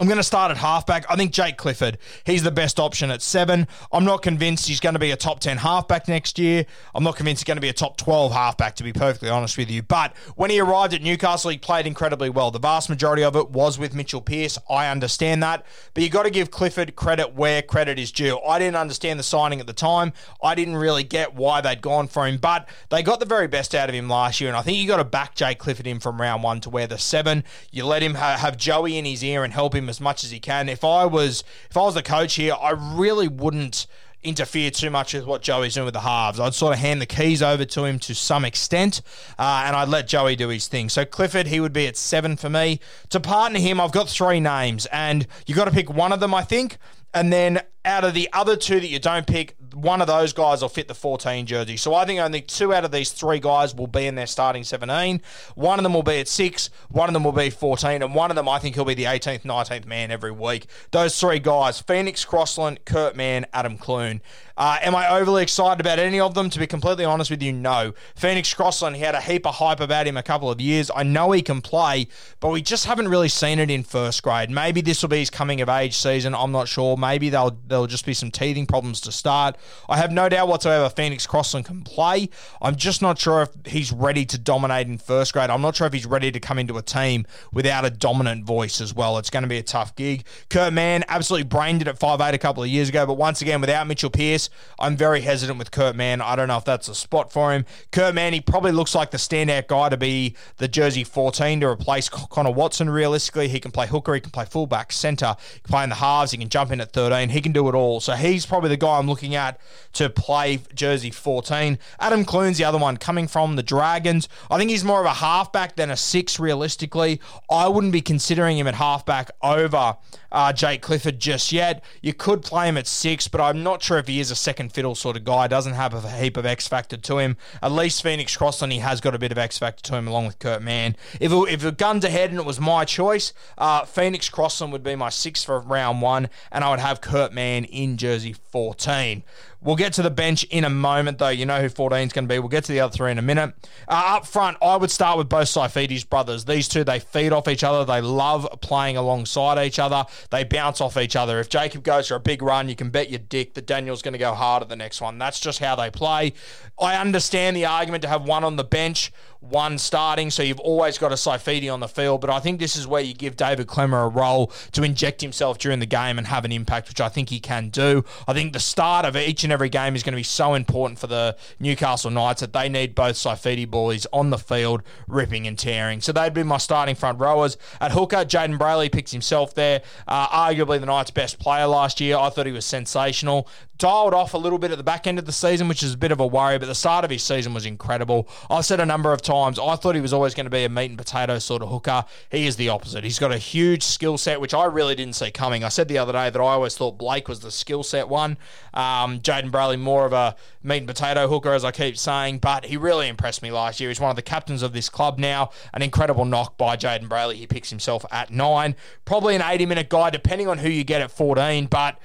I'm 0.00 0.08
going 0.08 0.18
to 0.18 0.24
start 0.24 0.50
at 0.50 0.56
halfback. 0.56 1.06
I 1.08 1.14
think 1.14 1.32
Jake 1.32 1.56
Clifford, 1.56 1.98
he's 2.26 2.42
the 2.42 2.50
best 2.50 2.80
option 2.80 3.12
at 3.12 3.22
seven. 3.22 3.68
I'm 3.92 4.04
not 4.04 4.22
convinced 4.22 4.66
he's 4.66 4.80
going 4.80 4.94
to 4.94 4.98
be 4.98 5.12
a 5.12 5.16
top 5.16 5.38
10 5.38 5.58
halfback 5.58 6.08
next 6.08 6.36
year. 6.36 6.66
I'm 6.96 7.04
not 7.04 7.14
convinced 7.14 7.42
he's 7.42 7.46
going 7.46 7.58
to 7.58 7.62
be 7.62 7.68
a 7.68 7.74
top 7.74 7.96
12 7.96 8.32
halfback, 8.32 8.74
to 8.76 8.82
be 8.82 8.92
perfectly 8.92 9.28
honest 9.28 9.56
with 9.56 9.70
you. 9.70 9.82
But 9.82 10.16
when 10.34 10.50
he 10.50 10.58
arrived 10.58 10.94
at 10.94 11.02
Newcastle, 11.02 11.50
he 11.50 11.58
played 11.58 11.86
incredibly 11.86 12.28
well. 12.28 12.50
The 12.50 12.58
vast 12.58 12.90
majority 12.90 13.22
of 13.22 13.36
it 13.36 13.50
was 13.50 13.78
with 13.78 13.94
Mitchell 13.94 14.20
Pearce. 14.20 14.58
I 14.68 14.88
understand 14.88 15.44
that. 15.44 15.64
But 15.94 16.02
you've 16.02 16.12
got 16.12 16.24
to 16.24 16.30
give 16.30 16.50
Clifford 16.50 16.96
credit 16.96 17.34
where 17.34 17.62
credit 17.62 17.96
is 17.96 18.10
due. 18.10 18.40
I 18.40 18.58
didn't 18.58 18.76
understand 18.76 19.20
the 19.20 19.24
signing 19.24 19.60
at 19.60 19.68
the 19.68 19.72
time. 19.72 20.12
I 20.42 20.56
didn't 20.56 20.76
really 20.76 21.04
get 21.04 21.34
why 21.34 21.60
they'd 21.60 21.80
gone 21.80 22.08
for 22.08 22.26
him, 22.26 22.38
but 22.38 22.68
they 22.90 23.04
got 23.04 23.20
the 23.20 23.26
very 23.26 23.46
best 23.46 23.76
out 23.76 23.88
of 23.88 23.94
him 23.94 24.08
last 24.08 24.40
year. 24.40 24.50
And 24.50 24.56
I 24.56 24.62
think 24.62 24.78
you've 24.78 24.88
got 24.88 24.96
to 24.96 25.04
back 25.04 25.36
Jake 25.36 25.60
Clifford 25.60 25.86
in 25.86 26.00
from 26.00 26.20
round 26.20 26.42
one 26.42 26.60
to 26.62 26.70
where 26.70 26.88
the 26.88 26.98
seven. 26.98 27.44
You 27.70 27.86
let 27.86 28.02
him 28.02 28.14
have 28.14 28.56
Joey 28.56 28.98
in 28.98 29.04
his 29.04 29.22
ear 29.22 29.44
and 29.44 29.52
help 29.52 29.72
him 29.72 29.88
as 29.94 30.00
much 30.00 30.24
as 30.24 30.30
he 30.30 30.40
can. 30.40 30.68
If 30.68 30.84
I 30.84 31.04
was 31.04 31.44
if 31.70 31.76
I 31.76 31.82
was 31.82 31.94
the 31.94 32.02
coach 32.02 32.34
here, 32.34 32.54
I 32.54 32.70
really 32.70 33.28
wouldn't 33.28 33.86
interfere 34.24 34.70
too 34.70 34.90
much 34.90 35.14
with 35.14 35.26
what 35.26 35.42
Joey's 35.42 35.74
doing 35.74 35.84
with 35.84 35.94
the 35.94 36.00
halves. 36.00 36.40
I'd 36.40 36.54
sort 36.54 36.72
of 36.72 36.78
hand 36.80 37.00
the 37.00 37.06
keys 37.06 37.42
over 37.42 37.64
to 37.64 37.84
him 37.84 37.98
to 38.00 38.14
some 38.14 38.44
extent, 38.44 39.02
uh, 39.38 39.64
and 39.66 39.76
I'd 39.76 39.88
let 39.88 40.08
Joey 40.08 40.34
do 40.34 40.48
his 40.48 40.66
thing. 40.66 40.88
So 40.88 41.04
Clifford, 41.04 41.46
he 41.46 41.60
would 41.60 41.72
be 41.72 41.86
at 41.86 41.96
seven 41.96 42.36
for 42.36 42.48
me. 42.48 42.80
To 43.10 43.20
partner 43.20 43.58
him, 43.58 43.80
I've 43.80 43.92
got 43.92 44.08
three 44.08 44.40
names, 44.40 44.86
and 44.86 45.26
you 45.46 45.54
got 45.54 45.66
to 45.66 45.70
pick 45.70 45.90
one 45.90 46.12
of 46.12 46.20
them, 46.20 46.34
I 46.34 46.42
think. 46.42 46.78
And 47.12 47.32
then 47.32 47.60
out 47.84 48.02
of 48.02 48.14
the 48.14 48.28
other 48.32 48.56
two 48.56 48.80
that 48.80 48.88
you 48.88 48.98
don't 48.98 49.26
pick, 49.26 49.56
one 49.74 50.00
of 50.00 50.06
those 50.06 50.32
guys 50.32 50.62
will 50.62 50.68
fit 50.68 50.88
the 50.88 50.94
14 50.94 51.46
jersey. 51.46 51.76
So 51.76 51.94
I 51.94 52.04
think 52.04 52.20
only 52.20 52.40
two 52.40 52.72
out 52.72 52.84
of 52.84 52.92
these 52.92 53.10
three 53.12 53.40
guys 53.40 53.74
will 53.74 53.86
be 53.86 54.06
in 54.06 54.14
their 54.14 54.26
starting 54.26 54.64
17. 54.64 55.20
One 55.54 55.78
of 55.78 55.82
them 55.82 55.94
will 55.94 56.02
be 56.02 56.20
at 56.20 56.28
six, 56.28 56.70
one 56.88 57.08
of 57.08 57.12
them 57.12 57.24
will 57.24 57.32
be 57.32 57.50
14, 57.50 58.02
and 58.02 58.14
one 58.14 58.30
of 58.30 58.36
them 58.36 58.48
I 58.48 58.58
think 58.58 58.74
he'll 58.74 58.84
be 58.84 58.94
the 58.94 59.04
18th, 59.04 59.42
19th 59.42 59.86
man 59.86 60.10
every 60.10 60.32
week. 60.32 60.66
Those 60.90 61.18
three 61.18 61.38
guys 61.38 61.80
Phoenix 61.80 62.24
Crossland, 62.24 62.84
Kurt 62.84 63.16
Mann, 63.16 63.46
Adam 63.52 63.76
Clune. 63.76 64.20
Uh, 64.56 64.78
am 64.82 64.94
I 64.94 65.08
overly 65.08 65.42
excited 65.42 65.80
about 65.80 65.98
any 65.98 66.20
of 66.20 66.34
them? 66.34 66.48
To 66.50 66.58
be 66.58 66.66
completely 66.66 67.04
honest 67.04 67.30
with 67.30 67.42
you, 67.42 67.52
no. 67.52 67.92
Phoenix 68.14 68.54
Crossland, 68.54 68.94
he 68.94 69.02
had 69.02 69.14
a 69.16 69.20
heap 69.20 69.46
of 69.46 69.56
hype 69.56 69.80
about 69.80 70.06
him 70.06 70.16
a 70.16 70.22
couple 70.22 70.50
of 70.50 70.60
years. 70.60 70.90
I 70.94 71.02
know 71.02 71.32
he 71.32 71.42
can 71.42 71.60
play, 71.60 72.06
but 72.38 72.50
we 72.50 72.62
just 72.62 72.86
haven't 72.86 73.08
really 73.08 73.28
seen 73.28 73.58
it 73.58 73.70
in 73.70 73.82
first 73.82 74.22
grade. 74.22 74.50
Maybe 74.50 74.80
this 74.80 75.02
will 75.02 75.08
be 75.08 75.18
his 75.18 75.30
coming 75.30 75.60
of 75.60 75.68
age 75.68 75.96
season. 75.96 76.34
I'm 76.34 76.52
not 76.52 76.68
sure. 76.68 76.96
Maybe 76.96 77.30
they'll 77.30 77.58
they'll 77.66 77.88
just 77.88 78.06
be 78.06 78.14
some 78.14 78.30
teething 78.30 78.66
problems 78.66 79.00
to 79.02 79.12
start. 79.12 79.56
I 79.88 79.96
have 79.96 80.12
no 80.12 80.28
doubt 80.28 80.46
whatsoever 80.46 80.88
Phoenix 80.88 81.26
Crossland 81.26 81.66
can 81.66 81.82
play. 81.82 82.28
I'm 82.62 82.76
just 82.76 83.02
not 83.02 83.18
sure 83.18 83.42
if 83.42 83.72
he's 83.72 83.90
ready 83.90 84.24
to 84.26 84.38
dominate 84.38 84.86
in 84.86 84.98
first 84.98 85.32
grade. 85.32 85.50
I'm 85.50 85.62
not 85.62 85.74
sure 85.74 85.86
if 85.86 85.92
he's 85.92 86.06
ready 86.06 86.30
to 86.30 86.38
come 86.38 86.60
into 86.60 86.78
a 86.78 86.82
team 86.82 87.26
without 87.52 87.84
a 87.84 87.90
dominant 87.90 88.44
voice 88.44 88.80
as 88.80 88.94
well. 88.94 89.18
It's 89.18 89.30
going 89.30 89.42
to 89.42 89.48
be 89.48 89.58
a 89.58 89.62
tough 89.62 89.96
gig. 89.96 90.24
Kurt 90.48 90.72
Mann 90.72 91.04
absolutely 91.08 91.48
brained 91.48 91.82
it 91.82 91.88
at 91.88 91.98
5'8 91.98 92.32
a 92.32 92.38
couple 92.38 92.62
of 92.62 92.68
years 92.68 92.88
ago, 92.88 93.04
but 93.04 93.14
once 93.14 93.42
again, 93.42 93.60
without 93.60 93.86
Mitchell 93.86 94.10
Pearce, 94.10 94.43
I'm 94.78 94.96
very 94.96 95.20
hesitant 95.20 95.58
with 95.58 95.70
Kurt 95.70 95.96
Mann. 95.96 96.20
I 96.20 96.36
don't 96.36 96.48
know 96.48 96.56
if 96.56 96.64
that's 96.64 96.88
a 96.88 96.94
spot 96.94 97.32
for 97.32 97.52
him. 97.52 97.64
Kurt 97.92 98.14
Mann, 98.14 98.32
he 98.32 98.40
probably 98.40 98.72
looks 98.72 98.94
like 98.94 99.10
the 99.10 99.18
standout 99.18 99.66
guy 99.66 99.88
to 99.88 99.96
be 99.96 100.36
the 100.58 100.68
jersey 100.68 101.04
14 101.04 101.60
to 101.60 101.68
replace 101.68 102.08
Connor 102.08 102.50
Watson 102.50 102.90
realistically. 102.90 103.48
He 103.48 103.60
can 103.60 103.70
play 103.70 103.86
hooker, 103.86 104.14
he 104.14 104.20
can 104.20 104.30
play 104.30 104.44
fullback, 104.44 104.92
centre, 104.92 105.36
he 105.52 105.60
can 105.60 105.70
play 105.70 105.82
in 105.84 105.88
the 105.90 105.96
halves, 105.96 106.32
he 106.32 106.38
can 106.38 106.48
jump 106.48 106.70
in 106.70 106.80
at 106.80 106.92
13, 106.92 107.30
he 107.30 107.40
can 107.40 107.52
do 107.52 107.68
it 107.68 107.74
all. 107.74 108.00
So 108.00 108.14
he's 108.14 108.46
probably 108.46 108.68
the 108.68 108.76
guy 108.76 108.98
I'm 108.98 109.06
looking 109.06 109.34
at 109.34 109.60
to 109.94 110.10
play 110.10 110.60
jersey 110.74 111.10
14. 111.10 111.78
Adam 112.00 112.24
Clune's 112.24 112.58
the 112.58 112.64
other 112.64 112.78
one 112.78 112.96
coming 112.96 113.26
from 113.26 113.56
the 113.56 113.62
Dragons. 113.62 114.28
I 114.50 114.58
think 114.58 114.70
he's 114.70 114.84
more 114.84 115.00
of 115.00 115.06
a 115.06 115.14
halfback 115.14 115.76
than 115.76 115.90
a 115.90 115.96
six 115.96 116.38
realistically. 116.38 117.20
I 117.50 117.68
wouldn't 117.68 117.92
be 117.92 118.00
considering 118.00 118.58
him 118.58 118.66
at 118.66 118.74
halfback 118.74 119.30
over 119.42 119.96
uh, 120.32 120.52
Jake 120.52 120.82
Clifford 120.82 121.18
just 121.18 121.52
yet. 121.52 121.82
You 122.02 122.12
could 122.12 122.42
play 122.42 122.68
him 122.68 122.76
at 122.76 122.86
six, 122.86 123.28
but 123.28 123.40
I'm 123.40 123.62
not 123.62 123.82
sure 123.82 123.98
if 123.98 124.08
he 124.08 124.20
is 124.20 124.30
a 124.30 124.33
a 124.34 124.36
second 124.36 124.72
fiddle 124.72 124.96
sort 124.96 125.16
of 125.16 125.22
guy, 125.22 125.46
doesn't 125.46 125.74
have 125.74 125.94
a 125.94 126.10
heap 126.10 126.36
of 126.36 126.44
X 126.44 126.66
factor 126.66 126.96
to 126.96 127.18
him. 127.18 127.36
At 127.62 127.70
least 127.70 128.02
Phoenix 128.02 128.36
Crossland, 128.36 128.72
he 128.72 128.80
has 128.80 129.00
got 129.00 129.14
a 129.14 129.18
bit 129.18 129.30
of 129.30 129.38
X 129.38 129.58
factor 129.58 129.82
to 129.84 129.96
him 129.96 130.08
along 130.08 130.26
with 130.26 130.40
Kurt 130.40 130.60
Mann. 130.60 130.96
If 131.20 131.30
it, 131.30 131.52
if 131.52 131.64
it 131.64 131.78
guns 131.78 132.04
ahead 132.04 132.30
and 132.30 132.40
it 132.40 132.44
was 132.44 132.58
my 132.58 132.84
choice, 132.84 133.32
uh, 133.56 133.84
Phoenix 133.84 134.28
Crossland 134.28 134.72
would 134.72 134.82
be 134.82 134.96
my 134.96 135.08
sixth 135.08 135.46
for 135.46 135.60
round 135.60 136.02
one, 136.02 136.28
and 136.50 136.64
I 136.64 136.70
would 136.70 136.80
have 136.80 137.00
Kurt 137.00 137.32
Mann 137.32 137.64
in 137.64 137.96
jersey 137.96 138.32
14. 138.32 139.22
We'll 139.64 139.76
get 139.76 139.94
to 139.94 140.02
the 140.02 140.10
bench 140.10 140.44
in 140.44 140.62
a 140.62 140.70
moment, 140.70 141.18
though. 141.18 141.30
You 141.30 141.46
know 141.46 141.60
who 141.60 141.70
14 141.70 141.98
is 141.98 142.12
going 142.12 142.28
to 142.28 142.32
be. 142.32 142.38
We'll 142.38 142.48
get 142.48 142.64
to 142.64 142.72
the 142.72 142.80
other 142.80 142.92
three 142.92 143.10
in 143.10 143.18
a 143.18 143.22
minute. 143.22 143.54
Uh, 143.88 144.16
up 144.16 144.26
front, 144.26 144.58
I 144.60 144.76
would 144.76 144.90
start 144.90 145.16
with 145.16 145.28
both 145.30 145.48
Saifiti's 145.48 146.04
brothers. 146.04 146.44
These 146.44 146.68
two, 146.68 146.84
they 146.84 146.98
feed 147.00 147.32
off 147.32 147.48
each 147.48 147.64
other. 147.64 147.84
They 147.84 148.02
love 148.02 148.46
playing 148.60 148.98
alongside 148.98 149.64
each 149.64 149.78
other. 149.78 150.04
They 150.30 150.44
bounce 150.44 150.82
off 150.82 150.98
each 150.98 151.16
other. 151.16 151.40
If 151.40 151.48
Jacob 151.48 151.82
goes 151.82 152.08
for 152.08 152.16
a 152.16 152.20
big 152.20 152.42
run, 152.42 152.68
you 152.68 152.76
can 152.76 152.90
bet 152.90 153.08
your 153.08 153.20
dick 153.20 153.54
that 153.54 153.66
Daniel's 153.66 154.02
going 154.02 154.12
to 154.12 154.18
go 154.18 154.34
hard 154.34 154.62
at 154.62 154.68
the 154.68 154.76
next 154.76 155.00
one. 155.00 155.16
That's 155.16 155.40
just 155.40 155.60
how 155.60 155.74
they 155.76 155.90
play. 155.90 156.34
I 156.78 156.96
understand 156.96 157.56
the 157.56 157.64
argument 157.64 158.02
to 158.02 158.08
have 158.08 158.22
one 158.22 158.44
on 158.44 158.56
the 158.56 158.64
bench 158.64 159.12
one 159.48 159.78
starting, 159.78 160.30
so 160.30 160.42
you've 160.42 160.60
always 160.60 160.98
got 160.98 161.12
a 161.12 161.16
Saifiti 161.16 161.72
on 161.72 161.80
the 161.80 161.88
field. 161.88 162.20
But 162.20 162.30
I 162.30 162.40
think 162.40 162.58
this 162.58 162.76
is 162.76 162.86
where 162.86 163.02
you 163.02 163.14
give 163.14 163.36
David 163.36 163.66
Klemmer 163.66 164.06
a 164.06 164.08
role 164.08 164.52
to 164.72 164.82
inject 164.82 165.20
himself 165.20 165.58
during 165.58 165.80
the 165.80 165.86
game 165.86 166.18
and 166.18 166.26
have 166.26 166.44
an 166.44 166.52
impact, 166.52 166.88
which 166.88 167.00
I 167.00 167.08
think 167.08 167.28
he 167.28 167.40
can 167.40 167.68
do. 167.68 168.04
I 168.26 168.32
think 168.32 168.52
the 168.52 168.60
start 168.60 169.04
of 169.04 169.16
each 169.16 169.44
and 169.44 169.52
every 169.52 169.68
game 169.68 169.94
is 169.94 170.02
going 170.02 170.12
to 170.12 170.16
be 170.16 170.22
so 170.22 170.54
important 170.54 170.98
for 170.98 171.06
the 171.06 171.36
Newcastle 171.60 172.10
Knights 172.10 172.40
that 172.40 172.52
they 172.52 172.68
need 172.68 172.94
both 172.94 173.16
Saifiti 173.16 173.68
boys 173.68 174.06
on 174.12 174.30
the 174.30 174.38
field, 174.38 174.82
ripping 175.06 175.46
and 175.46 175.58
tearing. 175.58 176.00
So 176.00 176.12
they'd 176.12 176.34
be 176.34 176.42
my 176.42 176.58
starting 176.58 176.94
front 176.94 177.20
rowers. 177.20 177.56
At 177.80 177.92
hooker, 177.92 178.24
Jayden 178.24 178.58
Brailey 178.58 178.90
picks 178.90 179.12
himself 179.12 179.54
there. 179.54 179.82
Uh, 180.08 180.28
arguably 180.28 180.80
the 180.80 180.86
Knights' 180.86 181.10
best 181.10 181.38
player 181.38 181.66
last 181.66 182.00
year. 182.00 182.16
I 182.16 182.30
thought 182.30 182.46
he 182.46 182.52
was 182.52 182.64
sensational. 182.64 183.48
Dialed 183.76 184.14
off 184.14 184.34
a 184.34 184.38
little 184.38 184.58
bit 184.58 184.70
at 184.70 184.78
the 184.78 184.84
back 184.84 185.06
end 185.06 185.18
of 185.18 185.26
the 185.26 185.32
season, 185.32 185.66
which 185.68 185.82
is 185.82 185.94
a 185.94 185.98
bit 185.98 186.12
of 186.12 186.20
a 186.20 186.26
worry, 186.26 186.58
but 186.58 186.66
the 186.66 186.76
start 186.76 187.04
of 187.04 187.10
his 187.10 187.24
season 187.24 187.52
was 187.52 187.66
incredible. 187.66 188.28
I've 188.48 188.64
said 188.64 188.78
a 188.78 188.86
number 188.86 189.12
of 189.12 189.20
times 189.20 189.33
times. 189.34 189.58
I 189.58 189.76
thought 189.76 189.94
he 189.94 190.00
was 190.00 190.12
always 190.12 190.34
going 190.34 190.46
to 190.46 190.50
be 190.50 190.64
a 190.64 190.68
meat 190.68 190.90
and 190.90 190.98
potato 190.98 191.38
sort 191.38 191.62
of 191.62 191.68
hooker. 191.68 192.04
He 192.30 192.46
is 192.46 192.56
the 192.56 192.68
opposite. 192.68 193.04
He's 193.04 193.18
got 193.18 193.32
a 193.32 193.38
huge 193.38 193.82
skill 193.82 194.18
set, 194.18 194.40
which 194.40 194.54
I 194.54 194.64
really 194.64 194.94
didn't 194.94 195.14
see 195.14 195.30
coming. 195.30 195.64
I 195.64 195.68
said 195.68 195.88
the 195.88 195.98
other 195.98 196.12
day 196.12 196.30
that 196.30 196.38
I 196.40 196.44
always 196.44 196.76
thought 196.76 196.98
Blake 196.98 197.28
was 197.28 197.40
the 197.40 197.50
skill 197.50 197.82
set 197.82 198.08
one. 198.08 198.36
Um, 198.72 199.20
Jayden 199.20 199.50
Brailey 199.50 199.78
more 199.78 200.06
of 200.06 200.12
a 200.12 200.36
meat 200.62 200.78
and 200.78 200.86
potato 200.86 201.28
hooker, 201.28 201.52
as 201.52 201.64
I 201.64 201.70
keep 201.70 201.96
saying, 201.96 202.38
but 202.38 202.66
he 202.66 202.76
really 202.76 203.08
impressed 203.08 203.42
me 203.42 203.50
last 203.50 203.80
year. 203.80 203.90
He's 203.90 204.00
one 204.00 204.10
of 204.10 204.16
the 204.16 204.22
captains 204.22 204.62
of 204.62 204.72
this 204.72 204.88
club 204.88 205.18
now. 205.18 205.50
An 205.72 205.82
incredible 205.82 206.24
knock 206.24 206.56
by 206.56 206.76
Jayden 206.76 207.08
Brailey. 207.08 207.34
He 207.34 207.46
picks 207.46 207.70
himself 207.70 208.04
at 208.10 208.30
nine. 208.30 208.76
Probably 209.04 209.34
an 209.34 209.42
80 209.42 209.66
minute 209.66 209.88
guy, 209.88 210.10
depending 210.10 210.48
on 210.48 210.58
who 210.58 210.68
you 210.68 210.84
get 210.84 211.02
at 211.02 211.10
14, 211.10 211.66
but 211.66 211.98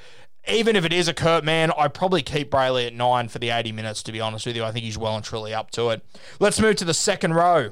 even 0.51 0.75
if 0.75 0.86
it 0.86 0.94
is 0.94 1.08
a 1.08 1.13
Kurt 1.13 1.44
Mann, 1.44 1.72
I'd 1.77 1.94
probably 1.94 2.22
keep 2.22 2.51
Brailey 2.51 2.88
at 2.88 2.94
nine 2.94 3.27
for 3.27 3.39
the 3.39 3.50
80 3.50 3.72
minutes, 3.72 4.03
to 4.03 4.12
be 4.12 4.22
honest 4.22 4.46
with 4.46 4.56
you. 4.56 4.63
I 4.63 4.72
think 4.72 4.86
he's 4.86 4.98
well 4.98 5.15
and 5.15 5.24
truly 5.24 5.53
up 5.53 5.72
to 5.72 5.89
it. 5.89 6.03
Let's 6.39 6.60
move 6.60 6.75
to 6.77 6.86
the 6.86 6.94
second 6.94 7.34
row. 7.34 7.72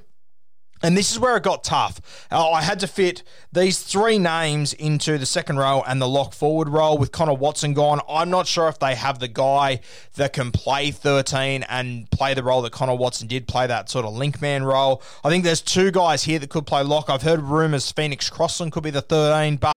And 0.83 0.95
this 0.95 1.11
is 1.11 1.19
where 1.19 1.35
it 1.35 1.43
got 1.43 1.63
tough. 1.63 2.27
Uh, 2.31 2.51
I 2.51 2.61
had 2.61 2.79
to 2.81 2.87
fit 2.87 3.23
these 3.51 3.81
three 3.81 4.19
names 4.19 4.73
into 4.73 5.17
the 5.17 5.25
second 5.25 5.57
row 5.57 5.83
and 5.87 5.99
the 5.99 6.07
lock 6.07 6.33
forward 6.33 6.69
role 6.69 6.99
with 6.99 7.11
Connor 7.11 7.33
Watson 7.33 7.73
gone. 7.73 7.99
I'm 8.07 8.29
not 8.29 8.45
sure 8.45 8.67
if 8.67 8.77
they 8.77 8.93
have 8.93 9.17
the 9.17 9.27
guy 9.27 9.79
that 10.15 10.33
can 10.33 10.51
play 10.51 10.91
13 10.91 11.63
and 11.63 12.09
play 12.11 12.35
the 12.35 12.43
role 12.43 12.61
that 12.61 12.73
Connor 12.73 12.95
Watson 12.95 13.27
did, 13.27 13.47
play 13.47 13.65
that 13.65 13.89
sort 13.89 14.05
of 14.05 14.13
link 14.13 14.39
man 14.39 14.63
role. 14.63 15.01
I 15.23 15.29
think 15.29 15.43
there's 15.43 15.61
two 15.61 15.89
guys 15.89 16.25
here 16.25 16.37
that 16.37 16.51
could 16.51 16.67
play 16.67 16.83
lock. 16.83 17.09
I've 17.09 17.23
heard 17.23 17.41
rumours 17.41 17.91
Phoenix 17.91 18.29
Crossland 18.29 18.71
could 18.71 18.83
be 18.83 18.91
the 18.91 19.01
13, 19.01 19.57
but 19.57 19.76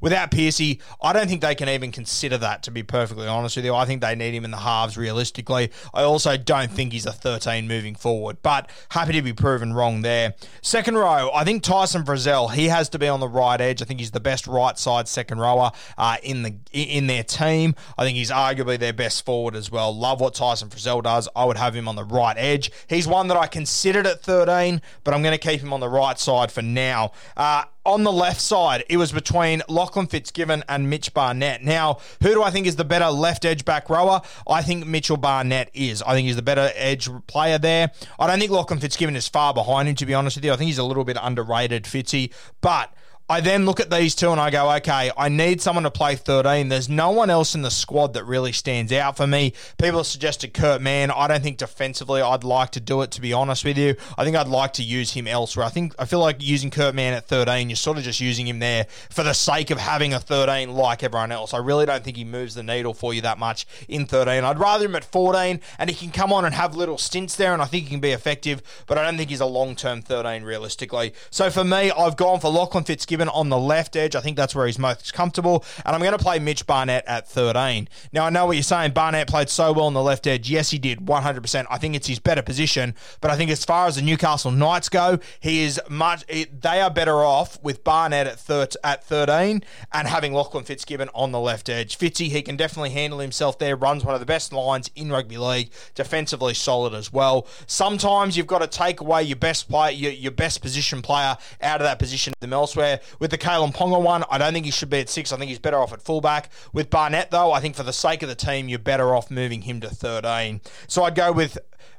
Without 0.00 0.30
Piercy, 0.30 0.80
I 1.02 1.12
don't 1.12 1.28
think 1.28 1.40
they 1.40 1.54
can 1.54 1.68
even 1.68 1.92
consider 1.92 2.38
that, 2.38 2.62
to 2.64 2.70
be 2.70 2.82
perfectly 2.82 3.26
honest 3.26 3.56
with 3.56 3.64
you. 3.64 3.74
I 3.74 3.84
think 3.84 4.00
they 4.00 4.14
need 4.14 4.34
him 4.34 4.44
in 4.44 4.50
the 4.50 4.58
halves 4.58 4.96
realistically. 4.96 5.70
I 5.94 6.02
also 6.02 6.36
don't 6.36 6.70
think 6.70 6.92
he's 6.92 7.06
a 7.06 7.12
13 7.12 7.66
moving 7.66 7.94
forward, 7.94 8.38
but 8.42 8.70
happy 8.90 9.12
to 9.12 9.22
be 9.22 9.32
proven 9.32 9.72
wrong 9.72 10.02
there. 10.02 10.34
Second 10.62 10.96
row, 10.96 11.30
I 11.34 11.44
think 11.44 11.62
Tyson 11.62 12.04
Frizell, 12.04 12.52
he 12.52 12.68
has 12.68 12.88
to 12.90 12.98
be 12.98 13.08
on 13.08 13.20
the 13.20 13.28
right 13.28 13.60
edge. 13.60 13.82
I 13.82 13.84
think 13.84 14.00
he's 14.00 14.10
the 14.10 14.20
best 14.20 14.46
right 14.46 14.78
side 14.78 15.08
second 15.08 15.38
rower 15.38 15.70
uh, 15.98 16.16
in 16.22 16.42
the 16.42 16.54
in 16.72 17.06
their 17.06 17.24
team. 17.24 17.74
I 17.96 18.04
think 18.04 18.16
he's 18.16 18.30
arguably 18.30 18.78
their 18.78 18.92
best 18.92 19.24
forward 19.24 19.56
as 19.56 19.70
well. 19.70 19.96
Love 19.96 20.20
what 20.20 20.34
Tyson 20.34 20.68
Frizell 20.68 21.02
does. 21.02 21.28
I 21.34 21.44
would 21.44 21.56
have 21.56 21.74
him 21.74 21.88
on 21.88 21.96
the 21.96 22.04
right 22.04 22.36
edge. 22.38 22.70
He's 22.88 23.06
one 23.06 23.28
that 23.28 23.36
I 23.36 23.46
considered 23.46 24.06
at 24.06 24.22
13, 24.22 24.80
but 25.04 25.14
I'm 25.14 25.22
going 25.22 25.36
to 25.36 25.48
keep 25.48 25.60
him 25.60 25.72
on 25.72 25.80
the 25.80 25.88
right 25.88 26.18
side 26.18 26.52
for 26.52 26.62
now. 26.62 27.12
Uh, 27.36 27.64
on 27.86 28.02
the 28.02 28.12
left 28.12 28.40
side, 28.40 28.84
it 28.88 28.96
was 28.96 29.12
between 29.12 29.62
Lachlan 29.68 30.08
Fitzgibbon 30.08 30.64
and 30.68 30.90
Mitch 30.90 31.14
Barnett. 31.14 31.62
Now, 31.62 31.98
who 32.20 32.34
do 32.34 32.42
I 32.42 32.50
think 32.50 32.66
is 32.66 32.76
the 32.76 32.84
better 32.84 33.06
left 33.06 33.44
edge 33.44 33.64
back 33.64 33.88
rower? 33.88 34.20
I 34.48 34.62
think 34.62 34.86
Mitchell 34.86 35.16
Barnett 35.16 35.70
is. 35.72 36.02
I 36.02 36.12
think 36.12 36.26
he's 36.26 36.36
the 36.36 36.42
better 36.42 36.70
edge 36.74 37.08
player 37.28 37.58
there. 37.58 37.92
I 38.18 38.26
don't 38.26 38.40
think 38.40 38.50
Lachlan 38.50 38.80
Fitzgibbon 38.80 39.14
is 39.14 39.28
far 39.28 39.54
behind 39.54 39.88
him, 39.88 39.94
to 39.94 40.06
be 40.06 40.14
honest 40.14 40.36
with 40.36 40.44
you. 40.44 40.52
I 40.52 40.56
think 40.56 40.66
he's 40.66 40.78
a 40.78 40.84
little 40.84 41.04
bit 41.04 41.16
underrated, 41.20 41.84
Fitzy. 41.84 42.32
But 42.60 42.92
I 43.28 43.40
then 43.40 43.66
look 43.66 43.80
at 43.80 43.90
these 43.90 44.14
two 44.14 44.30
and 44.30 44.40
I 44.40 44.50
go, 44.50 44.70
okay, 44.76 45.10
I 45.16 45.28
need 45.28 45.60
someone 45.60 45.82
to 45.82 45.90
play 45.90 46.14
13. 46.14 46.68
There's 46.68 46.88
no 46.88 47.10
one 47.10 47.28
else 47.28 47.56
in 47.56 47.62
the 47.62 47.72
squad 47.72 48.14
that 48.14 48.22
really 48.22 48.52
stands 48.52 48.92
out 48.92 49.16
for 49.16 49.26
me. 49.26 49.52
People 49.78 49.98
have 49.98 50.06
suggested 50.06 50.54
Kurt 50.54 50.80
Mann. 50.80 51.10
I 51.10 51.26
don't 51.26 51.42
think 51.42 51.58
defensively 51.58 52.22
I'd 52.22 52.44
like 52.44 52.70
to 52.72 52.80
do 52.80 53.02
it, 53.02 53.10
to 53.12 53.20
be 53.20 53.32
honest 53.32 53.64
with 53.64 53.78
you. 53.78 53.96
I 54.16 54.22
think 54.22 54.36
I'd 54.36 54.46
like 54.46 54.74
to 54.74 54.84
use 54.84 55.14
him 55.14 55.26
elsewhere. 55.26 55.66
I 55.66 55.70
think 55.70 55.92
I 55.98 56.04
feel 56.04 56.20
like 56.20 56.36
using 56.40 56.70
Kurt 56.70 56.94
Mann 56.94 57.14
at 57.14 57.26
13, 57.26 57.68
you're 57.68 57.74
sort 57.74 57.98
of 57.98 58.04
just 58.04 58.20
using 58.20 58.46
him 58.46 58.60
there 58.60 58.86
for 59.10 59.24
the 59.24 59.32
sake 59.32 59.72
of 59.72 59.78
having 59.78 60.14
a 60.14 60.20
13 60.20 60.72
like 60.72 61.02
everyone 61.02 61.32
else. 61.32 61.52
I 61.52 61.58
really 61.58 61.84
don't 61.84 62.04
think 62.04 62.16
he 62.16 62.24
moves 62.24 62.54
the 62.54 62.62
needle 62.62 62.94
for 62.94 63.12
you 63.12 63.22
that 63.22 63.40
much 63.40 63.66
in 63.88 64.06
13. 64.06 64.44
I'd 64.44 64.60
rather 64.60 64.84
him 64.84 64.94
at 64.94 65.04
14 65.04 65.60
and 65.80 65.90
he 65.90 65.96
can 65.96 66.12
come 66.12 66.32
on 66.32 66.44
and 66.44 66.54
have 66.54 66.76
little 66.76 66.96
stints 66.96 67.34
there 67.34 67.52
and 67.52 67.60
I 67.60 67.64
think 67.64 67.86
he 67.86 67.90
can 67.90 68.00
be 68.00 68.12
effective, 68.12 68.62
but 68.86 68.98
I 68.98 69.04
don't 69.04 69.16
think 69.16 69.30
he's 69.30 69.40
a 69.40 69.46
long 69.46 69.74
term 69.74 70.00
13 70.00 70.44
realistically. 70.44 71.12
So 71.30 71.50
for 71.50 71.64
me, 71.64 71.90
I've 71.90 72.16
gone 72.16 72.38
for 72.38 72.52
Lachlan 72.52 72.84
Fitzgibbon 72.84 73.15
on 73.22 73.48
the 73.48 73.58
left 73.58 73.96
edge. 73.96 74.14
I 74.14 74.20
think 74.20 74.36
that's 74.36 74.54
where 74.54 74.66
he's 74.66 74.78
most 74.78 75.12
comfortable. 75.12 75.64
And 75.84 75.94
I'm 75.94 76.00
going 76.00 76.16
to 76.16 76.22
play 76.22 76.38
Mitch 76.38 76.66
Barnett 76.66 77.04
at 77.06 77.28
13. 77.28 77.88
Now, 78.12 78.26
I 78.26 78.30
know 78.30 78.46
what 78.46 78.56
you're 78.56 78.62
saying. 78.62 78.92
Barnett 78.92 79.28
played 79.28 79.48
so 79.48 79.72
well 79.72 79.86
on 79.86 79.94
the 79.94 80.02
left 80.02 80.26
edge. 80.26 80.48
Yes, 80.50 80.70
he 80.70 80.78
did, 80.78 81.00
100%. 81.00 81.66
I 81.70 81.78
think 81.78 81.94
it's 81.94 82.06
his 82.06 82.18
better 82.18 82.42
position. 82.42 82.94
But 83.20 83.30
I 83.30 83.36
think 83.36 83.50
as 83.50 83.64
far 83.64 83.86
as 83.86 83.96
the 83.96 84.02
Newcastle 84.02 84.50
Knights 84.50 84.88
go, 84.88 85.18
he 85.40 85.62
is 85.62 85.80
much. 85.88 86.24
They 86.26 86.80
are 86.80 86.90
better 86.90 87.24
off 87.24 87.62
with 87.62 87.84
Barnett 87.84 88.26
at, 88.26 88.38
thir- 88.38 88.68
at 88.84 89.04
13 89.04 89.62
and 89.92 90.08
having 90.08 90.32
Lachlan 90.32 90.64
Fitzgibbon 90.64 91.10
on 91.14 91.32
the 91.32 91.40
left 91.40 91.68
edge. 91.68 91.98
Fitzy, 91.98 92.28
he 92.28 92.42
can 92.42 92.56
definitely 92.56 92.90
handle 92.90 93.18
himself 93.18 93.58
there. 93.58 93.76
Runs 93.76 94.04
one 94.04 94.14
of 94.14 94.20
the 94.20 94.26
best 94.26 94.52
lines 94.52 94.90
in 94.94 95.10
rugby 95.10 95.38
league. 95.38 95.70
Defensively 95.94 96.54
solid 96.54 96.94
as 96.94 97.12
well. 97.12 97.46
Sometimes 97.66 98.36
you've 98.36 98.46
got 98.46 98.60
to 98.60 98.66
take 98.66 99.00
away 99.00 99.22
your 99.22 99.36
best 99.36 99.68
player, 99.68 99.92
your, 99.92 100.12
your 100.12 100.32
best 100.32 100.62
position 100.62 101.02
player 101.02 101.36
out 101.60 101.80
of 101.80 101.84
that 101.84 101.98
position 101.98 102.32
them 102.40 102.52
elsewhere. 102.52 103.00
With 103.18 103.30
the 103.30 103.38
Kalyn 103.38 103.74
Ponga 103.74 104.00
one, 104.00 104.24
I 104.30 104.38
don't 104.38 104.52
think 104.52 104.64
he 104.64 104.70
should 104.70 104.90
be 104.90 105.00
at 105.00 105.08
six. 105.08 105.32
I 105.32 105.36
think 105.36 105.48
he's 105.48 105.58
better 105.58 105.78
off 105.78 105.92
at 105.92 106.02
fullback. 106.02 106.50
With 106.72 106.90
Barnett, 106.90 107.30
though, 107.30 107.52
I 107.52 107.60
think 107.60 107.76
for 107.76 107.82
the 107.82 107.92
sake 107.92 108.22
of 108.22 108.28
the 108.28 108.34
team, 108.34 108.68
you're 108.68 108.78
better 108.78 109.14
off 109.14 109.30
moving 109.30 109.62
him 109.62 109.80
to 109.80 109.88
13. 109.88 110.60
So 110.86 111.04
I'd 111.04 111.14
go 111.14 111.32
with 111.32 111.58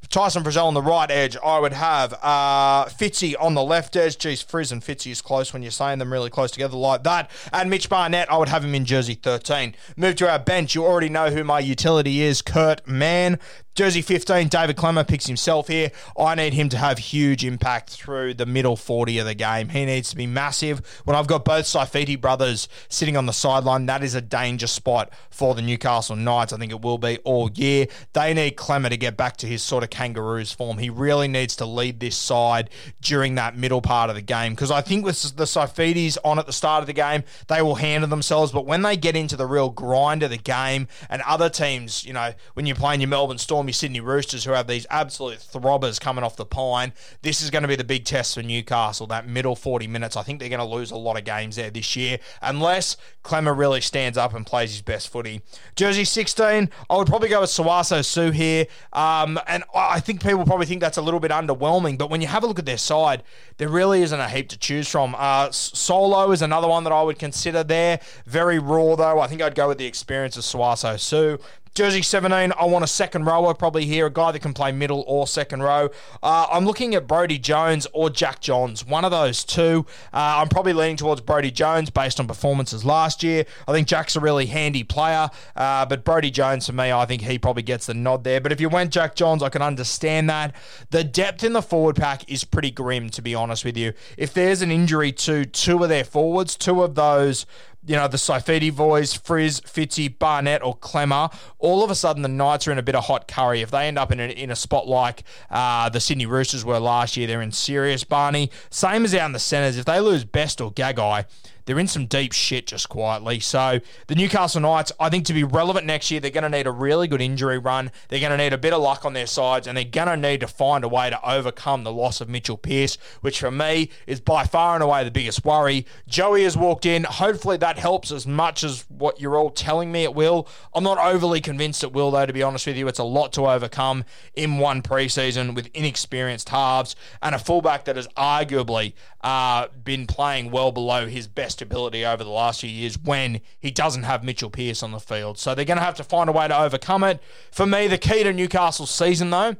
Tyson 0.10 0.44
Frizell 0.44 0.66
on 0.66 0.74
the 0.74 0.82
right 0.82 1.10
edge, 1.12 1.36
I 1.44 1.60
would 1.60 1.74
have 1.74 2.13
uh, 2.22 2.86
Fitzy 2.86 3.36
on 3.39 3.54
the 3.54 3.63
left 3.63 3.96
edge. 3.96 4.18
Geez, 4.18 4.42
Frizz 4.42 4.72
and 4.72 4.82
Fitzy 4.82 5.12
is 5.12 5.22
close 5.22 5.54
when 5.54 5.62
you're 5.62 5.72
saying 5.72 6.00
them 6.00 6.12
really 6.12 6.30
close 6.30 6.51
together 6.51 6.77
like 6.77 7.04
that. 7.04 7.30
And 7.51 7.70
Mitch 7.70 7.89
Barnett, 7.89 8.32
I 8.32 8.38
would 8.38 8.50
have 8.50 8.63
him 8.63 8.74
in 8.74 8.86
jersey 8.86 9.16
13. 9.16 9.75
Move 9.96 10.16
to 10.16 10.30
our 10.30 10.39
bench. 10.39 10.75
You 10.75 10.86
already 10.86 11.10
know 11.10 11.30
who 11.30 11.44
my 11.44 11.60
utility 11.60 12.22
is, 12.22 12.42
Kurt 12.42 12.88
Mann. 12.88 13.39
Jersey 13.77 14.01
15, 14.01 14.48
David 14.48 14.75
Klemmer 14.75 15.08
picks 15.08 15.27
himself 15.27 15.68
here. 15.68 15.92
I 16.18 16.34
need 16.34 16.56
him 16.56 16.68
to 16.70 16.77
have 16.80 16.98
huge 16.98 17.46
impact 17.46 17.92
through 17.92 18.34
the 18.34 18.48
middle 18.48 18.75
40 18.75 19.20
of 19.20 19.27
the 19.27 19.36
game. 19.36 19.70
He 19.70 19.86
needs 19.86 20.10
to 20.10 20.16
be 20.16 20.25
massive. 20.25 20.82
When 21.06 21.16
I've 21.16 21.27
got 21.27 21.46
both 21.46 21.66
Saifiti 21.66 22.20
brothers 22.20 22.68
sitting 22.89 23.16
on 23.16 23.27
the 23.27 23.34
sideline, 23.34 23.86
that 23.86 24.01
is 24.04 24.16
a 24.16 24.22
danger 24.22 24.66
spot 24.66 25.12
for 25.30 25.54
the 25.54 25.62
Newcastle 25.62 26.16
Knights. 26.16 26.54
I 26.54 26.58
think 26.58 26.72
it 26.72 26.82
will 26.82 26.98
be 26.98 27.20
all 27.20 27.51
year. 27.51 27.86
They 28.13 28.34
need 28.34 28.56
Klemmer 28.56 28.89
to 28.89 28.98
get 28.98 29.16
back 29.16 29.38
to 29.38 29.48
his 29.48 29.62
sort 29.62 29.84
of 29.84 29.87
kangaroos 29.88 30.51
form. 30.51 30.77
He 30.77 30.89
really 30.89 31.27
needs 31.27 31.56
to 31.58 31.65
lead 31.65 32.00
this 32.00 32.17
side 32.17 32.70
during 33.01 33.36
that 33.36 33.58
middle 33.58 33.82
part 33.82 34.10
of 34.10 34.15
the 34.15 34.22
game 34.22 34.53
because 34.53 34.72
I 34.72 34.82
think 34.82 35.06
with 35.06 35.22
the 35.36 35.46
Saifitis 35.46 36.17
on 36.24 36.39
at 36.39 36.46
the 36.46 36.53
start 36.53 36.82
of 36.82 36.88
the 36.88 36.94
game, 36.94 37.24
they 37.48 37.62
will 37.62 37.75
handle 37.75 38.10
themselves. 38.10 38.51
But 38.51 38.65
when 38.65 38.82
they 38.82 38.98
get 38.98 39.15
into 39.15 39.36
the 39.36 39.46
real 39.46 39.70
grind 39.70 40.24
of 40.24 40.29
the 40.29 40.38
game 40.38 40.88
and 41.10 41.22
other 41.24 41.50
teams, 41.50 42.03
you 42.03 42.13
know, 42.13 42.34
when 42.53 42.65
you're 42.65 42.75
playing 42.75 43.01
your 43.01 43.10
Melbourne 43.10 43.38
Storm, 43.38 43.67
your 43.67 43.74
Sydney 43.74 44.00
Roosters, 44.00 44.44
who 44.44 44.51
have 44.51 44.67
these 44.67 44.86
absolute 44.89 45.39
throbbers 45.39 46.00
coming 46.00 46.24
off 46.24 46.36
the 46.36 46.46
pine, 46.46 46.94
this 47.22 47.41
is 47.41 47.50
going 47.50 47.63
to 47.63 47.67
be 47.67 47.75
the 47.75 47.84
big 47.84 48.06
test 48.06 48.36
for 48.36 48.44
Newcastle, 48.44 49.08
that 49.08 49.27
middle 49.27 49.56
40 49.56 49.88
minutes. 49.88 50.15
I 50.15 50.24
think 50.24 50.39
they're 50.39 50.50
going 50.50 50.60
to 50.60 50.65
lose 50.65 50.91
a 50.91 50.98
lot 50.98 51.17
of 51.17 51.24
games 51.24 51.56
there 51.56 51.70
this 51.70 51.96
year 51.96 52.20
unless 52.41 52.98
Klemmer 53.24 53.58
really 53.58 53.82
stands 53.82 54.17
up 54.17 54.34
and 54.34 54.46
plays 54.46 54.72
his 54.72 54.82
best 54.82 55.10
footy. 55.10 55.41
Jersey 55.75 56.06
16, 56.06 56.70
I 56.89 56.98
would 56.98 57.08
probably 57.08 57.29
go 57.29 57.41
with 57.41 57.50
Sauaso 57.50 58.03
Sue 58.03 58.32
here. 58.32 58.67
Um, 58.94 59.39
and 59.48 59.63
I 59.77 60.00
think 60.00 60.22
people 60.22 60.43
probably 60.46 60.65
think 60.65 60.81
that's 60.81 60.98
a 60.98 61.01
little 61.01 61.19
bit 61.19 61.31
underwhelming, 61.31 61.98
but 61.98 62.10
when 62.10 62.22
you 62.22 62.27
have 62.27 62.43
a 62.43 62.48
look 62.48 62.60
at 62.60 62.65
their 62.65 62.77
side, 62.77 63.24
there 63.57 63.69
really 63.69 64.01
isn't 64.01 64.19
a 64.19 64.27
heap 64.27 64.50
to 64.50 64.57
choose 64.57 64.88
from. 64.88 65.15
Uh, 65.17 65.51
Solo 65.51 66.31
is 66.31 66.41
another 66.41 66.67
one 66.67 66.84
that 66.84 66.93
I 66.93 67.03
would 67.03 67.19
consider 67.19 67.63
there. 67.63 68.00
Very 68.25 68.60
raw, 68.60 68.96
though. 68.96 69.19
I 69.19 69.27
think 69.27 69.41
I'd 69.41 69.55
go 69.55 69.67
with 69.67 69.77
the 69.77 69.86
experience 69.86 70.36
of 70.36 70.43
Sauaso 70.43 71.00
Sue. 71.00 71.39
Jersey 71.77 72.01
17, 72.01 72.53
I 72.60 72.65
want 72.65 72.84
a 72.84 72.88
second 72.88 73.25
rower 73.25 73.53
probably 73.53 73.86
here, 73.86 74.07
a 74.07 74.10
guy 74.10 74.31
that 74.31 74.39
can 74.39 74.51
play 74.51 74.72
middle 74.72 75.03
or 75.05 75.27
second 75.27 75.62
row. 75.62 75.91
Uh, 76.24 76.48
I'm 76.51 76.65
looking 76.65 76.96
at 76.96 77.05
Brodie 77.05 77.38
Jones 77.38 77.86
or 77.93 78.10
Jack 78.10 78.41
Johns, 78.41 78.84
one 78.84 79.05
of 79.05 79.12
those 79.12 79.43
two. 79.43 79.86
Uh, 80.12 80.41
I'm 80.41 80.50
probably 80.50 80.74
leaning 80.74 80.98
towards 80.98 81.22
Brodie 81.22 81.51
Jones 81.51 81.91
based 81.91 82.19
on 82.19 82.25
performances 82.25 82.84
last 82.84 83.22
year. 83.22 83.46
I 83.67 83.74
think 83.74 83.88
Jack's 83.88 84.15
a 84.15 84.19
really 84.19 84.48
handy 84.48 84.84
player, 84.84 85.29
uh, 85.55 85.86
but 85.86 86.03
Brodie 86.03 86.31
Jones, 86.31 86.65
for 86.65 86.74
me, 86.74 86.91
I 86.91 87.05
think 87.05 87.22
he 87.22 87.38
probably 87.38 87.62
gets 87.62 87.86
the 87.86 87.93
nod 87.93 88.24
there. 88.24 88.41
But 88.41 88.51
if 88.51 88.60
you 88.60 88.69
went 88.69 88.91
Jack 88.91 89.13
Johns, 89.13 89.43
I 89.43 89.50
can 89.50 89.62
understand 89.62 90.31
that. 90.31 90.55
The 90.89 91.03
depth 91.03 91.43
in 91.43 91.53
the 91.53 91.62
forward 91.62 91.96
pack 91.96 92.27
is 92.27 92.43
pretty 92.43 92.72
grim, 92.72 93.12
to 93.12 93.22
be 93.22 93.36
honest 93.36 93.63
with 93.63 93.77
you. 93.77 93.93
If 94.17 94.34
there's 94.34 94.63
an 94.63 94.72
injury 94.72 95.12
to 95.12 95.46
two 95.46 95.84
of 95.84 95.89
their 95.89 96.05
forwards, 96.05 96.55
two 96.55 96.81
of 96.81 96.96
those 96.96 97.46
you 97.88 97.96
know, 97.96 98.08
the 98.08 98.17
Saifiti 98.17 98.75
boys, 98.75 99.13
Frizz, 99.13 99.62
Fitzy, 99.62 100.17
Barnett, 100.20 100.62
or 100.62 100.77
Klemmer, 100.77 101.34
all 101.58 101.84
of 101.84 101.89
a 101.89 101.96
sudden 101.96 102.22
the 102.22 102.27
Knights 102.27 102.67
are 102.67 102.72
in 102.72 102.77
a 102.77 102.84
bit 102.84 102.96
of 102.96 103.06
hot 103.06 103.27
curry. 103.27 103.62
If 103.62 103.72
they 103.72 103.88
end 103.88 103.98
up 103.98 104.12
in 104.12 104.20
a, 104.20 104.27
in 104.27 104.51
a 104.51 104.56
spot 104.56 104.88
like 104.88 105.24
uh, 105.50 105.89
the 105.89 106.00
Sydney 106.00 106.25
Roosters 106.25 106.65
were 106.65 106.79
last 106.79 107.15
year, 107.15 107.27
they're 107.27 107.41
in 107.41 107.53
serious 107.53 108.03
Barney. 108.03 108.51
Same 108.70 109.06
as 109.06 109.15
out 109.15 109.27
in 109.27 109.32
the 109.32 109.39
centres. 109.39 109.77
If 109.77 109.86
they 109.86 110.00
lose 110.00 110.25
Best 110.25 110.60
or 110.60 110.72
Gagai, 110.72 111.25
they're 111.67 111.77
in 111.77 111.88
some 111.88 112.05
deep 112.05 112.31
shit 112.31 112.65
just 112.65 112.88
quietly. 112.88 113.41
So 113.41 113.81
the 114.07 114.15
Newcastle 114.15 114.62
Knights, 114.62 114.93
I 115.00 115.09
think 115.09 115.25
to 115.25 115.33
be 115.33 115.43
relevant 115.43 115.86
next 115.86 116.09
year, 116.09 116.21
they're 116.21 116.31
going 116.31 116.50
to 116.50 116.57
need 116.57 116.65
a 116.65 116.71
really 116.71 117.07
good 117.09 117.21
injury 117.21 117.57
run. 117.57 117.91
They're 118.07 118.21
going 118.21 118.31
to 118.31 118.38
need 118.38 118.53
a 118.53 118.57
bit 118.57 118.74
of 118.74 118.81
luck 118.81 119.03
on 119.03 119.12
their 119.12 119.27
sides, 119.27 119.67
and 119.67 119.77
they're 119.77 119.83
going 119.83 120.07
to 120.07 120.17
need 120.17 120.39
to 120.39 120.47
find 120.47 120.86
a 120.86 120.88
way 120.88 121.09
to 121.09 121.29
overcome 121.29 121.83
the 121.83 121.91
loss 121.91 122.21
of 122.21 122.29
Mitchell 122.29 122.55
Pearce, 122.55 122.97
which 123.19 123.41
for 123.41 123.51
me 123.51 123.89
is 124.07 124.21
by 124.21 124.45
far 124.45 124.75
and 124.75 124.83
away 124.83 125.03
the 125.03 125.12
biggest 125.12 125.43
worry. 125.43 125.86
Joey 126.07 126.43
has 126.43 126.55
walked 126.55 126.86
in. 126.86 127.03
Hopefully 127.03 127.57
that 127.57 127.77
helps 127.77 128.13
as 128.13 128.25
much 128.25 128.63
as 128.63 128.86
what 128.88 129.19
you're 129.19 129.36
all 129.36 129.50
telling 129.50 129.91
me 129.91 130.03
it 130.03 130.15
will. 130.15 130.47
I'm 130.74 130.86
not 130.86 130.97
overly 130.97 131.41
convinced 131.41 131.83
it 131.83 131.91
will, 131.91 132.12
though, 132.12 132.25
to 132.25 132.33
be 132.33 132.43
honest 132.43 132.65
with 132.65 132.77
you. 132.77 132.88
It's 132.88 132.97
a 132.97 133.03
lot 133.03 133.33
to 133.33 133.45
overcome 133.45 134.05
in 134.36 134.57
one 134.57 134.81
preseason 134.81 135.53
with 135.53 135.69
inexperienced 135.74 136.47
halves 136.47 136.95
and 137.21 137.36
a 137.36 137.39
fullback 137.39 137.83
that 137.86 137.97
has 137.97 138.07
arguably 138.09 138.93
uh, 139.21 139.67
been 139.83 140.07
playing 140.07 140.50
well 140.51 140.71
below 140.71 141.07
his 141.07 141.27
best 141.27 141.57
ability 141.62 142.06
over 142.06 142.24
the 142.24 142.30
last 142.30 142.62
few 142.62 142.70
years 142.70 142.98
when 142.98 143.42
he 143.60 143.72
doesn't 143.72 144.04
have 144.04 144.24
Mitchell 144.24 144.50
Pearce 144.50 144.84
on 144.84 144.92
the 144.92 145.00
field. 145.00 145.38
So 145.38 145.56
they're 145.56 145.66
going 145.66 145.78
to 145.78 145.84
have 145.84 145.96
to 145.96 146.04
find 146.04 146.30
a 146.30 146.34
way 146.34 146.48
to 146.48 146.58
overcome 146.58 147.04
it. 147.04 147.22
For 147.52 147.66
me, 147.66 147.88
the 147.88 147.98
key 147.98 148.24
to 148.24 148.34
Newcastle's 148.34 148.92
season, 148.92 149.30
though, 149.30 149.56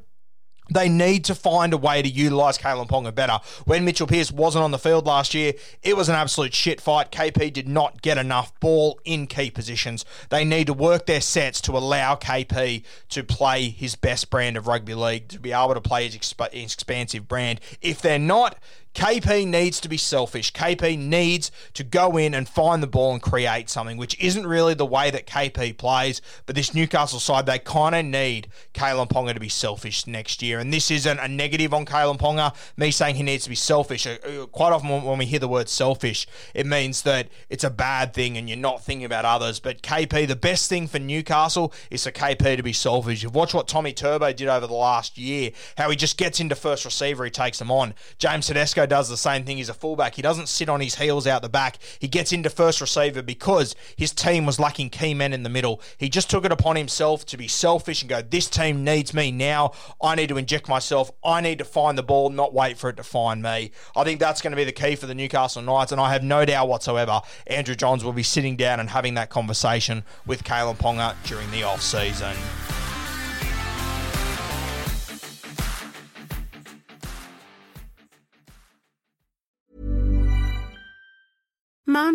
they 0.70 0.88
need 0.88 1.24
to 1.24 1.34
find 1.34 1.72
a 1.72 1.78
way 1.78 2.02
to 2.02 2.08
utilise 2.08 2.58
Kalyn 2.58 2.88
Ponga 2.88 3.14
better. 3.14 3.38
When 3.64 3.84
Mitchell 3.84 4.06
Pearce 4.06 4.30
wasn't 4.30 4.64
on 4.64 4.70
the 4.70 4.78
field 4.78 5.06
last 5.06 5.34
year, 5.34 5.54
it 5.82 5.96
was 5.96 6.08
an 6.08 6.14
absolute 6.14 6.54
shit 6.54 6.80
fight. 6.80 7.10
KP 7.10 7.52
did 7.52 7.68
not 7.68 8.02
get 8.02 8.18
enough 8.18 8.58
ball 8.60 9.00
in 9.04 9.26
key 9.26 9.50
positions. 9.50 10.04
They 10.28 10.44
need 10.44 10.66
to 10.66 10.74
work 10.74 11.06
their 11.06 11.20
sets 11.20 11.60
to 11.62 11.72
allow 11.72 12.16
KP 12.16 12.84
to 13.10 13.24
play 13.24 13.70
his 13.70 13.96
best 13.96 14.30
brand 14.30 14.56
of 14.56 14.66
rugby 14.66 14.94
league, 14.94 15.28
to 15.28 15.40
be 15.40 15.52
able 15.52 15.74
to 15.74 15.80
play 15.80 16.04
his, 16.04 16.16
exp- 16.16 16.52
expansive 16.52 17.26
brand. 17.26 17.60
If 17.80 18.02
they're 18.02 18.18
not, 18.18 18.58
KP 18.94 19.46
needs 19.46 19.80
to 19.80 19.88
be 19.88 19.96
selfish. 19.96 20.52
KP 20.52 20.98
needs 20.98 21.50
to 21.74 21.84
go 21.84 22.16
in 22.16 22.34
and 22.34 22.48
find 22.48 22.82
the 22.82 22.86
ball 22.86 23.12
and 23.12 23.22
create 23.22 23.70
something, 23.70 23.96
which 23.96 24.18
isn't 24.18 24.46
really 24.46 24.74
the 24.74 24.86
way 24.86 25.10
that 25.10 25.26
KP 25.26 25.76
plays. 25.76 26.20
But 26.46 26.56
this 26.56 26.74
Newcastle 26.74 27.20
side, 27.20 27.46
they 27.46 27.58
kind 27.58 27.94
of 27.94 28.04
need 28.04 28.48
Kalyn 28.74 29.08
Ponga 29.08 29.34
to 29.34 29.40
be 29.40 29.48
selfish 29.48 30.06
next 30.06 30.42
year. 30.42 30.58
And 30.58 30.72
this 30.72 30.90
isn't 30.90 31.18
a 31.18 31.28
negative 31.28 31.72
on 31.72 31.86
Kalyn 31.86 32.18
Ponga, 32.18 32.54
me 32.76 32.90
saying 32.90 33.14
he 33.14 33.22
needs 33.22 33.44
to 33.44 33.50
be 33.50 33.56
selfish. 33.56 34.06
Uh, 34.06 34.16
uh, 34.24 34.46
quite 34.46 34.72
often 34.72 35.04
when 35.04 35.18
we 35.18 35.26
hear 35.26 35.38
the 35.38 35.48
word 35.48 35.68
selfish, 35.68 36.26
it 36.54 36.66
means 36.66 37.02
that 37.02 37.28
it's 37.48 37.64
a 37.64 37.70
bad 37.70 38.14
thing 38.14 38.36
and 38.36 38.48
you're 38.48 38.58
not 38.58 38.82
thinking 38.82 39.04
about 39.04 39.24
others. 39.24 39.60
But 39.60 39.82
KP, 39.82 40.26
the 40.26 40.36
best 40.36 40.68
thing 40.68 40.88
for 40.88 40.98
Newcastle 40.98 41.72
is 41.90 42.04
for 42.04 42.10
KP 42.10 42.56
to 42.56 42.62
be 42.62 42.72
selfish. 42.72 43.22
You've 43.22 43.34
watched 43.34 43.54
what 43.54 43.68
Tommy 43.68 43.92
Turbo 43.92 44.32
did 44.32 44.48
over 44.48 44.66
the 44.66 44.74
last 44.74 45.18
year, 45.18 45.52
how 45.76 45.88
he 45.90 45.96
just 45.96 46.16
gets 46.16 46.40
into 46.40 46.56
first 46.56 46.84
receiver, 46.84 47.24
he 47.24 47.30
takes 47.30 47.58
them 47.58 47.70
on. 47.70 47.94
James 48.18 48.46
Tedesco 48.48 48.87
does 48.88 49.08
the 49.08 49.16
same 49.16 49.44
thing. 49.44 49.58
He's 49.58 49.68
a 49.68 49.74
fullback. 49.74 50.14
He 50.14 50.22
doesn't 50.22 50.48
sit 50.48 50.68
on 50.68 50.80
his 50.80 50.96
heels 50.96 51.26
out 51.26 51.42
the 51.42 51.48
back. 51.48 51.78
He 51.98 52.08
gets 52.08 52.32
into 52.32 52.50
first 52.50 52.80
receiver 52.80 53.22
because 53.22 53.74
his 53.96 54.12
team 54.12 54.46
was 54.46 54.58
lacking 54.58 54.90
key 54.90 55.14
men 55.14 55.32
in 55.32 55.42
the 55.42 55.48
middle. 55.48 55.80
He 55.96 56.08
just 56.08 56.30
took 56.30 56.44
it 56.44 56.52
upon 56.52 56.76
himself 56.76 57.24
to 57.26 57.36
be 57.36 57.48
selfish 57.48 58.02
and 58.02 58.08
go, 58.08 58.22
this 58.22 58.48
team 58.48 58.84
needs 58.84 59.14
me 59.14 59.30
now. 59.30 59.72
I 60.02 60.14
need 60.14 60.28
to 60.28 60.38
inject 60.38 60.68
myself. 60.68 61.10
I 61.24 61.40
need 61.40 61.58
to 61.58 61.64
find 61.64 61.96
the 61.96 62.02
ball, 62.02 62.30
not 62.30 62.54
wait 62.54 62.78
for 62.78 62.90
it 62.90 62.96
to 62.96 63.02
find 63.02 63.42
me. 63.42 63.72
I 63.96 64.04
think 64.04 64.20
that's 64.20 64.40
going 64.40 64.52
to 64.52 64.56
be 64.56 64.64
the 64.64 64.72
key 64.72 64.96
for 64.96 65.06
the 65.06 65.14
Newcastle 65.14 65.62
Knights, 65.62 65.92
and 65.92 66.00
I 66.00 66.12
have 66.12 66.22
no 66.22 66.44
doubt 66.44 66.68
whatsoever 66.68 67.20
Andrew 67.46 67.74
Johns 67.74 68.04
will 68.04 68.12
be 68.12 68.22
sitting 68.22 68.56
down 68.56 68.80
and 68.80 68.90
having 68.90 69.14
that 69.14 69.30
conversation 69.30 70.04
with 70.26 70.44
Kalyn 70.44 70.76
Ponga 70.76 71.14
during 71.24 71.50
the 71.50 71.62
off 71.62 71.82
season. 71.82 72.34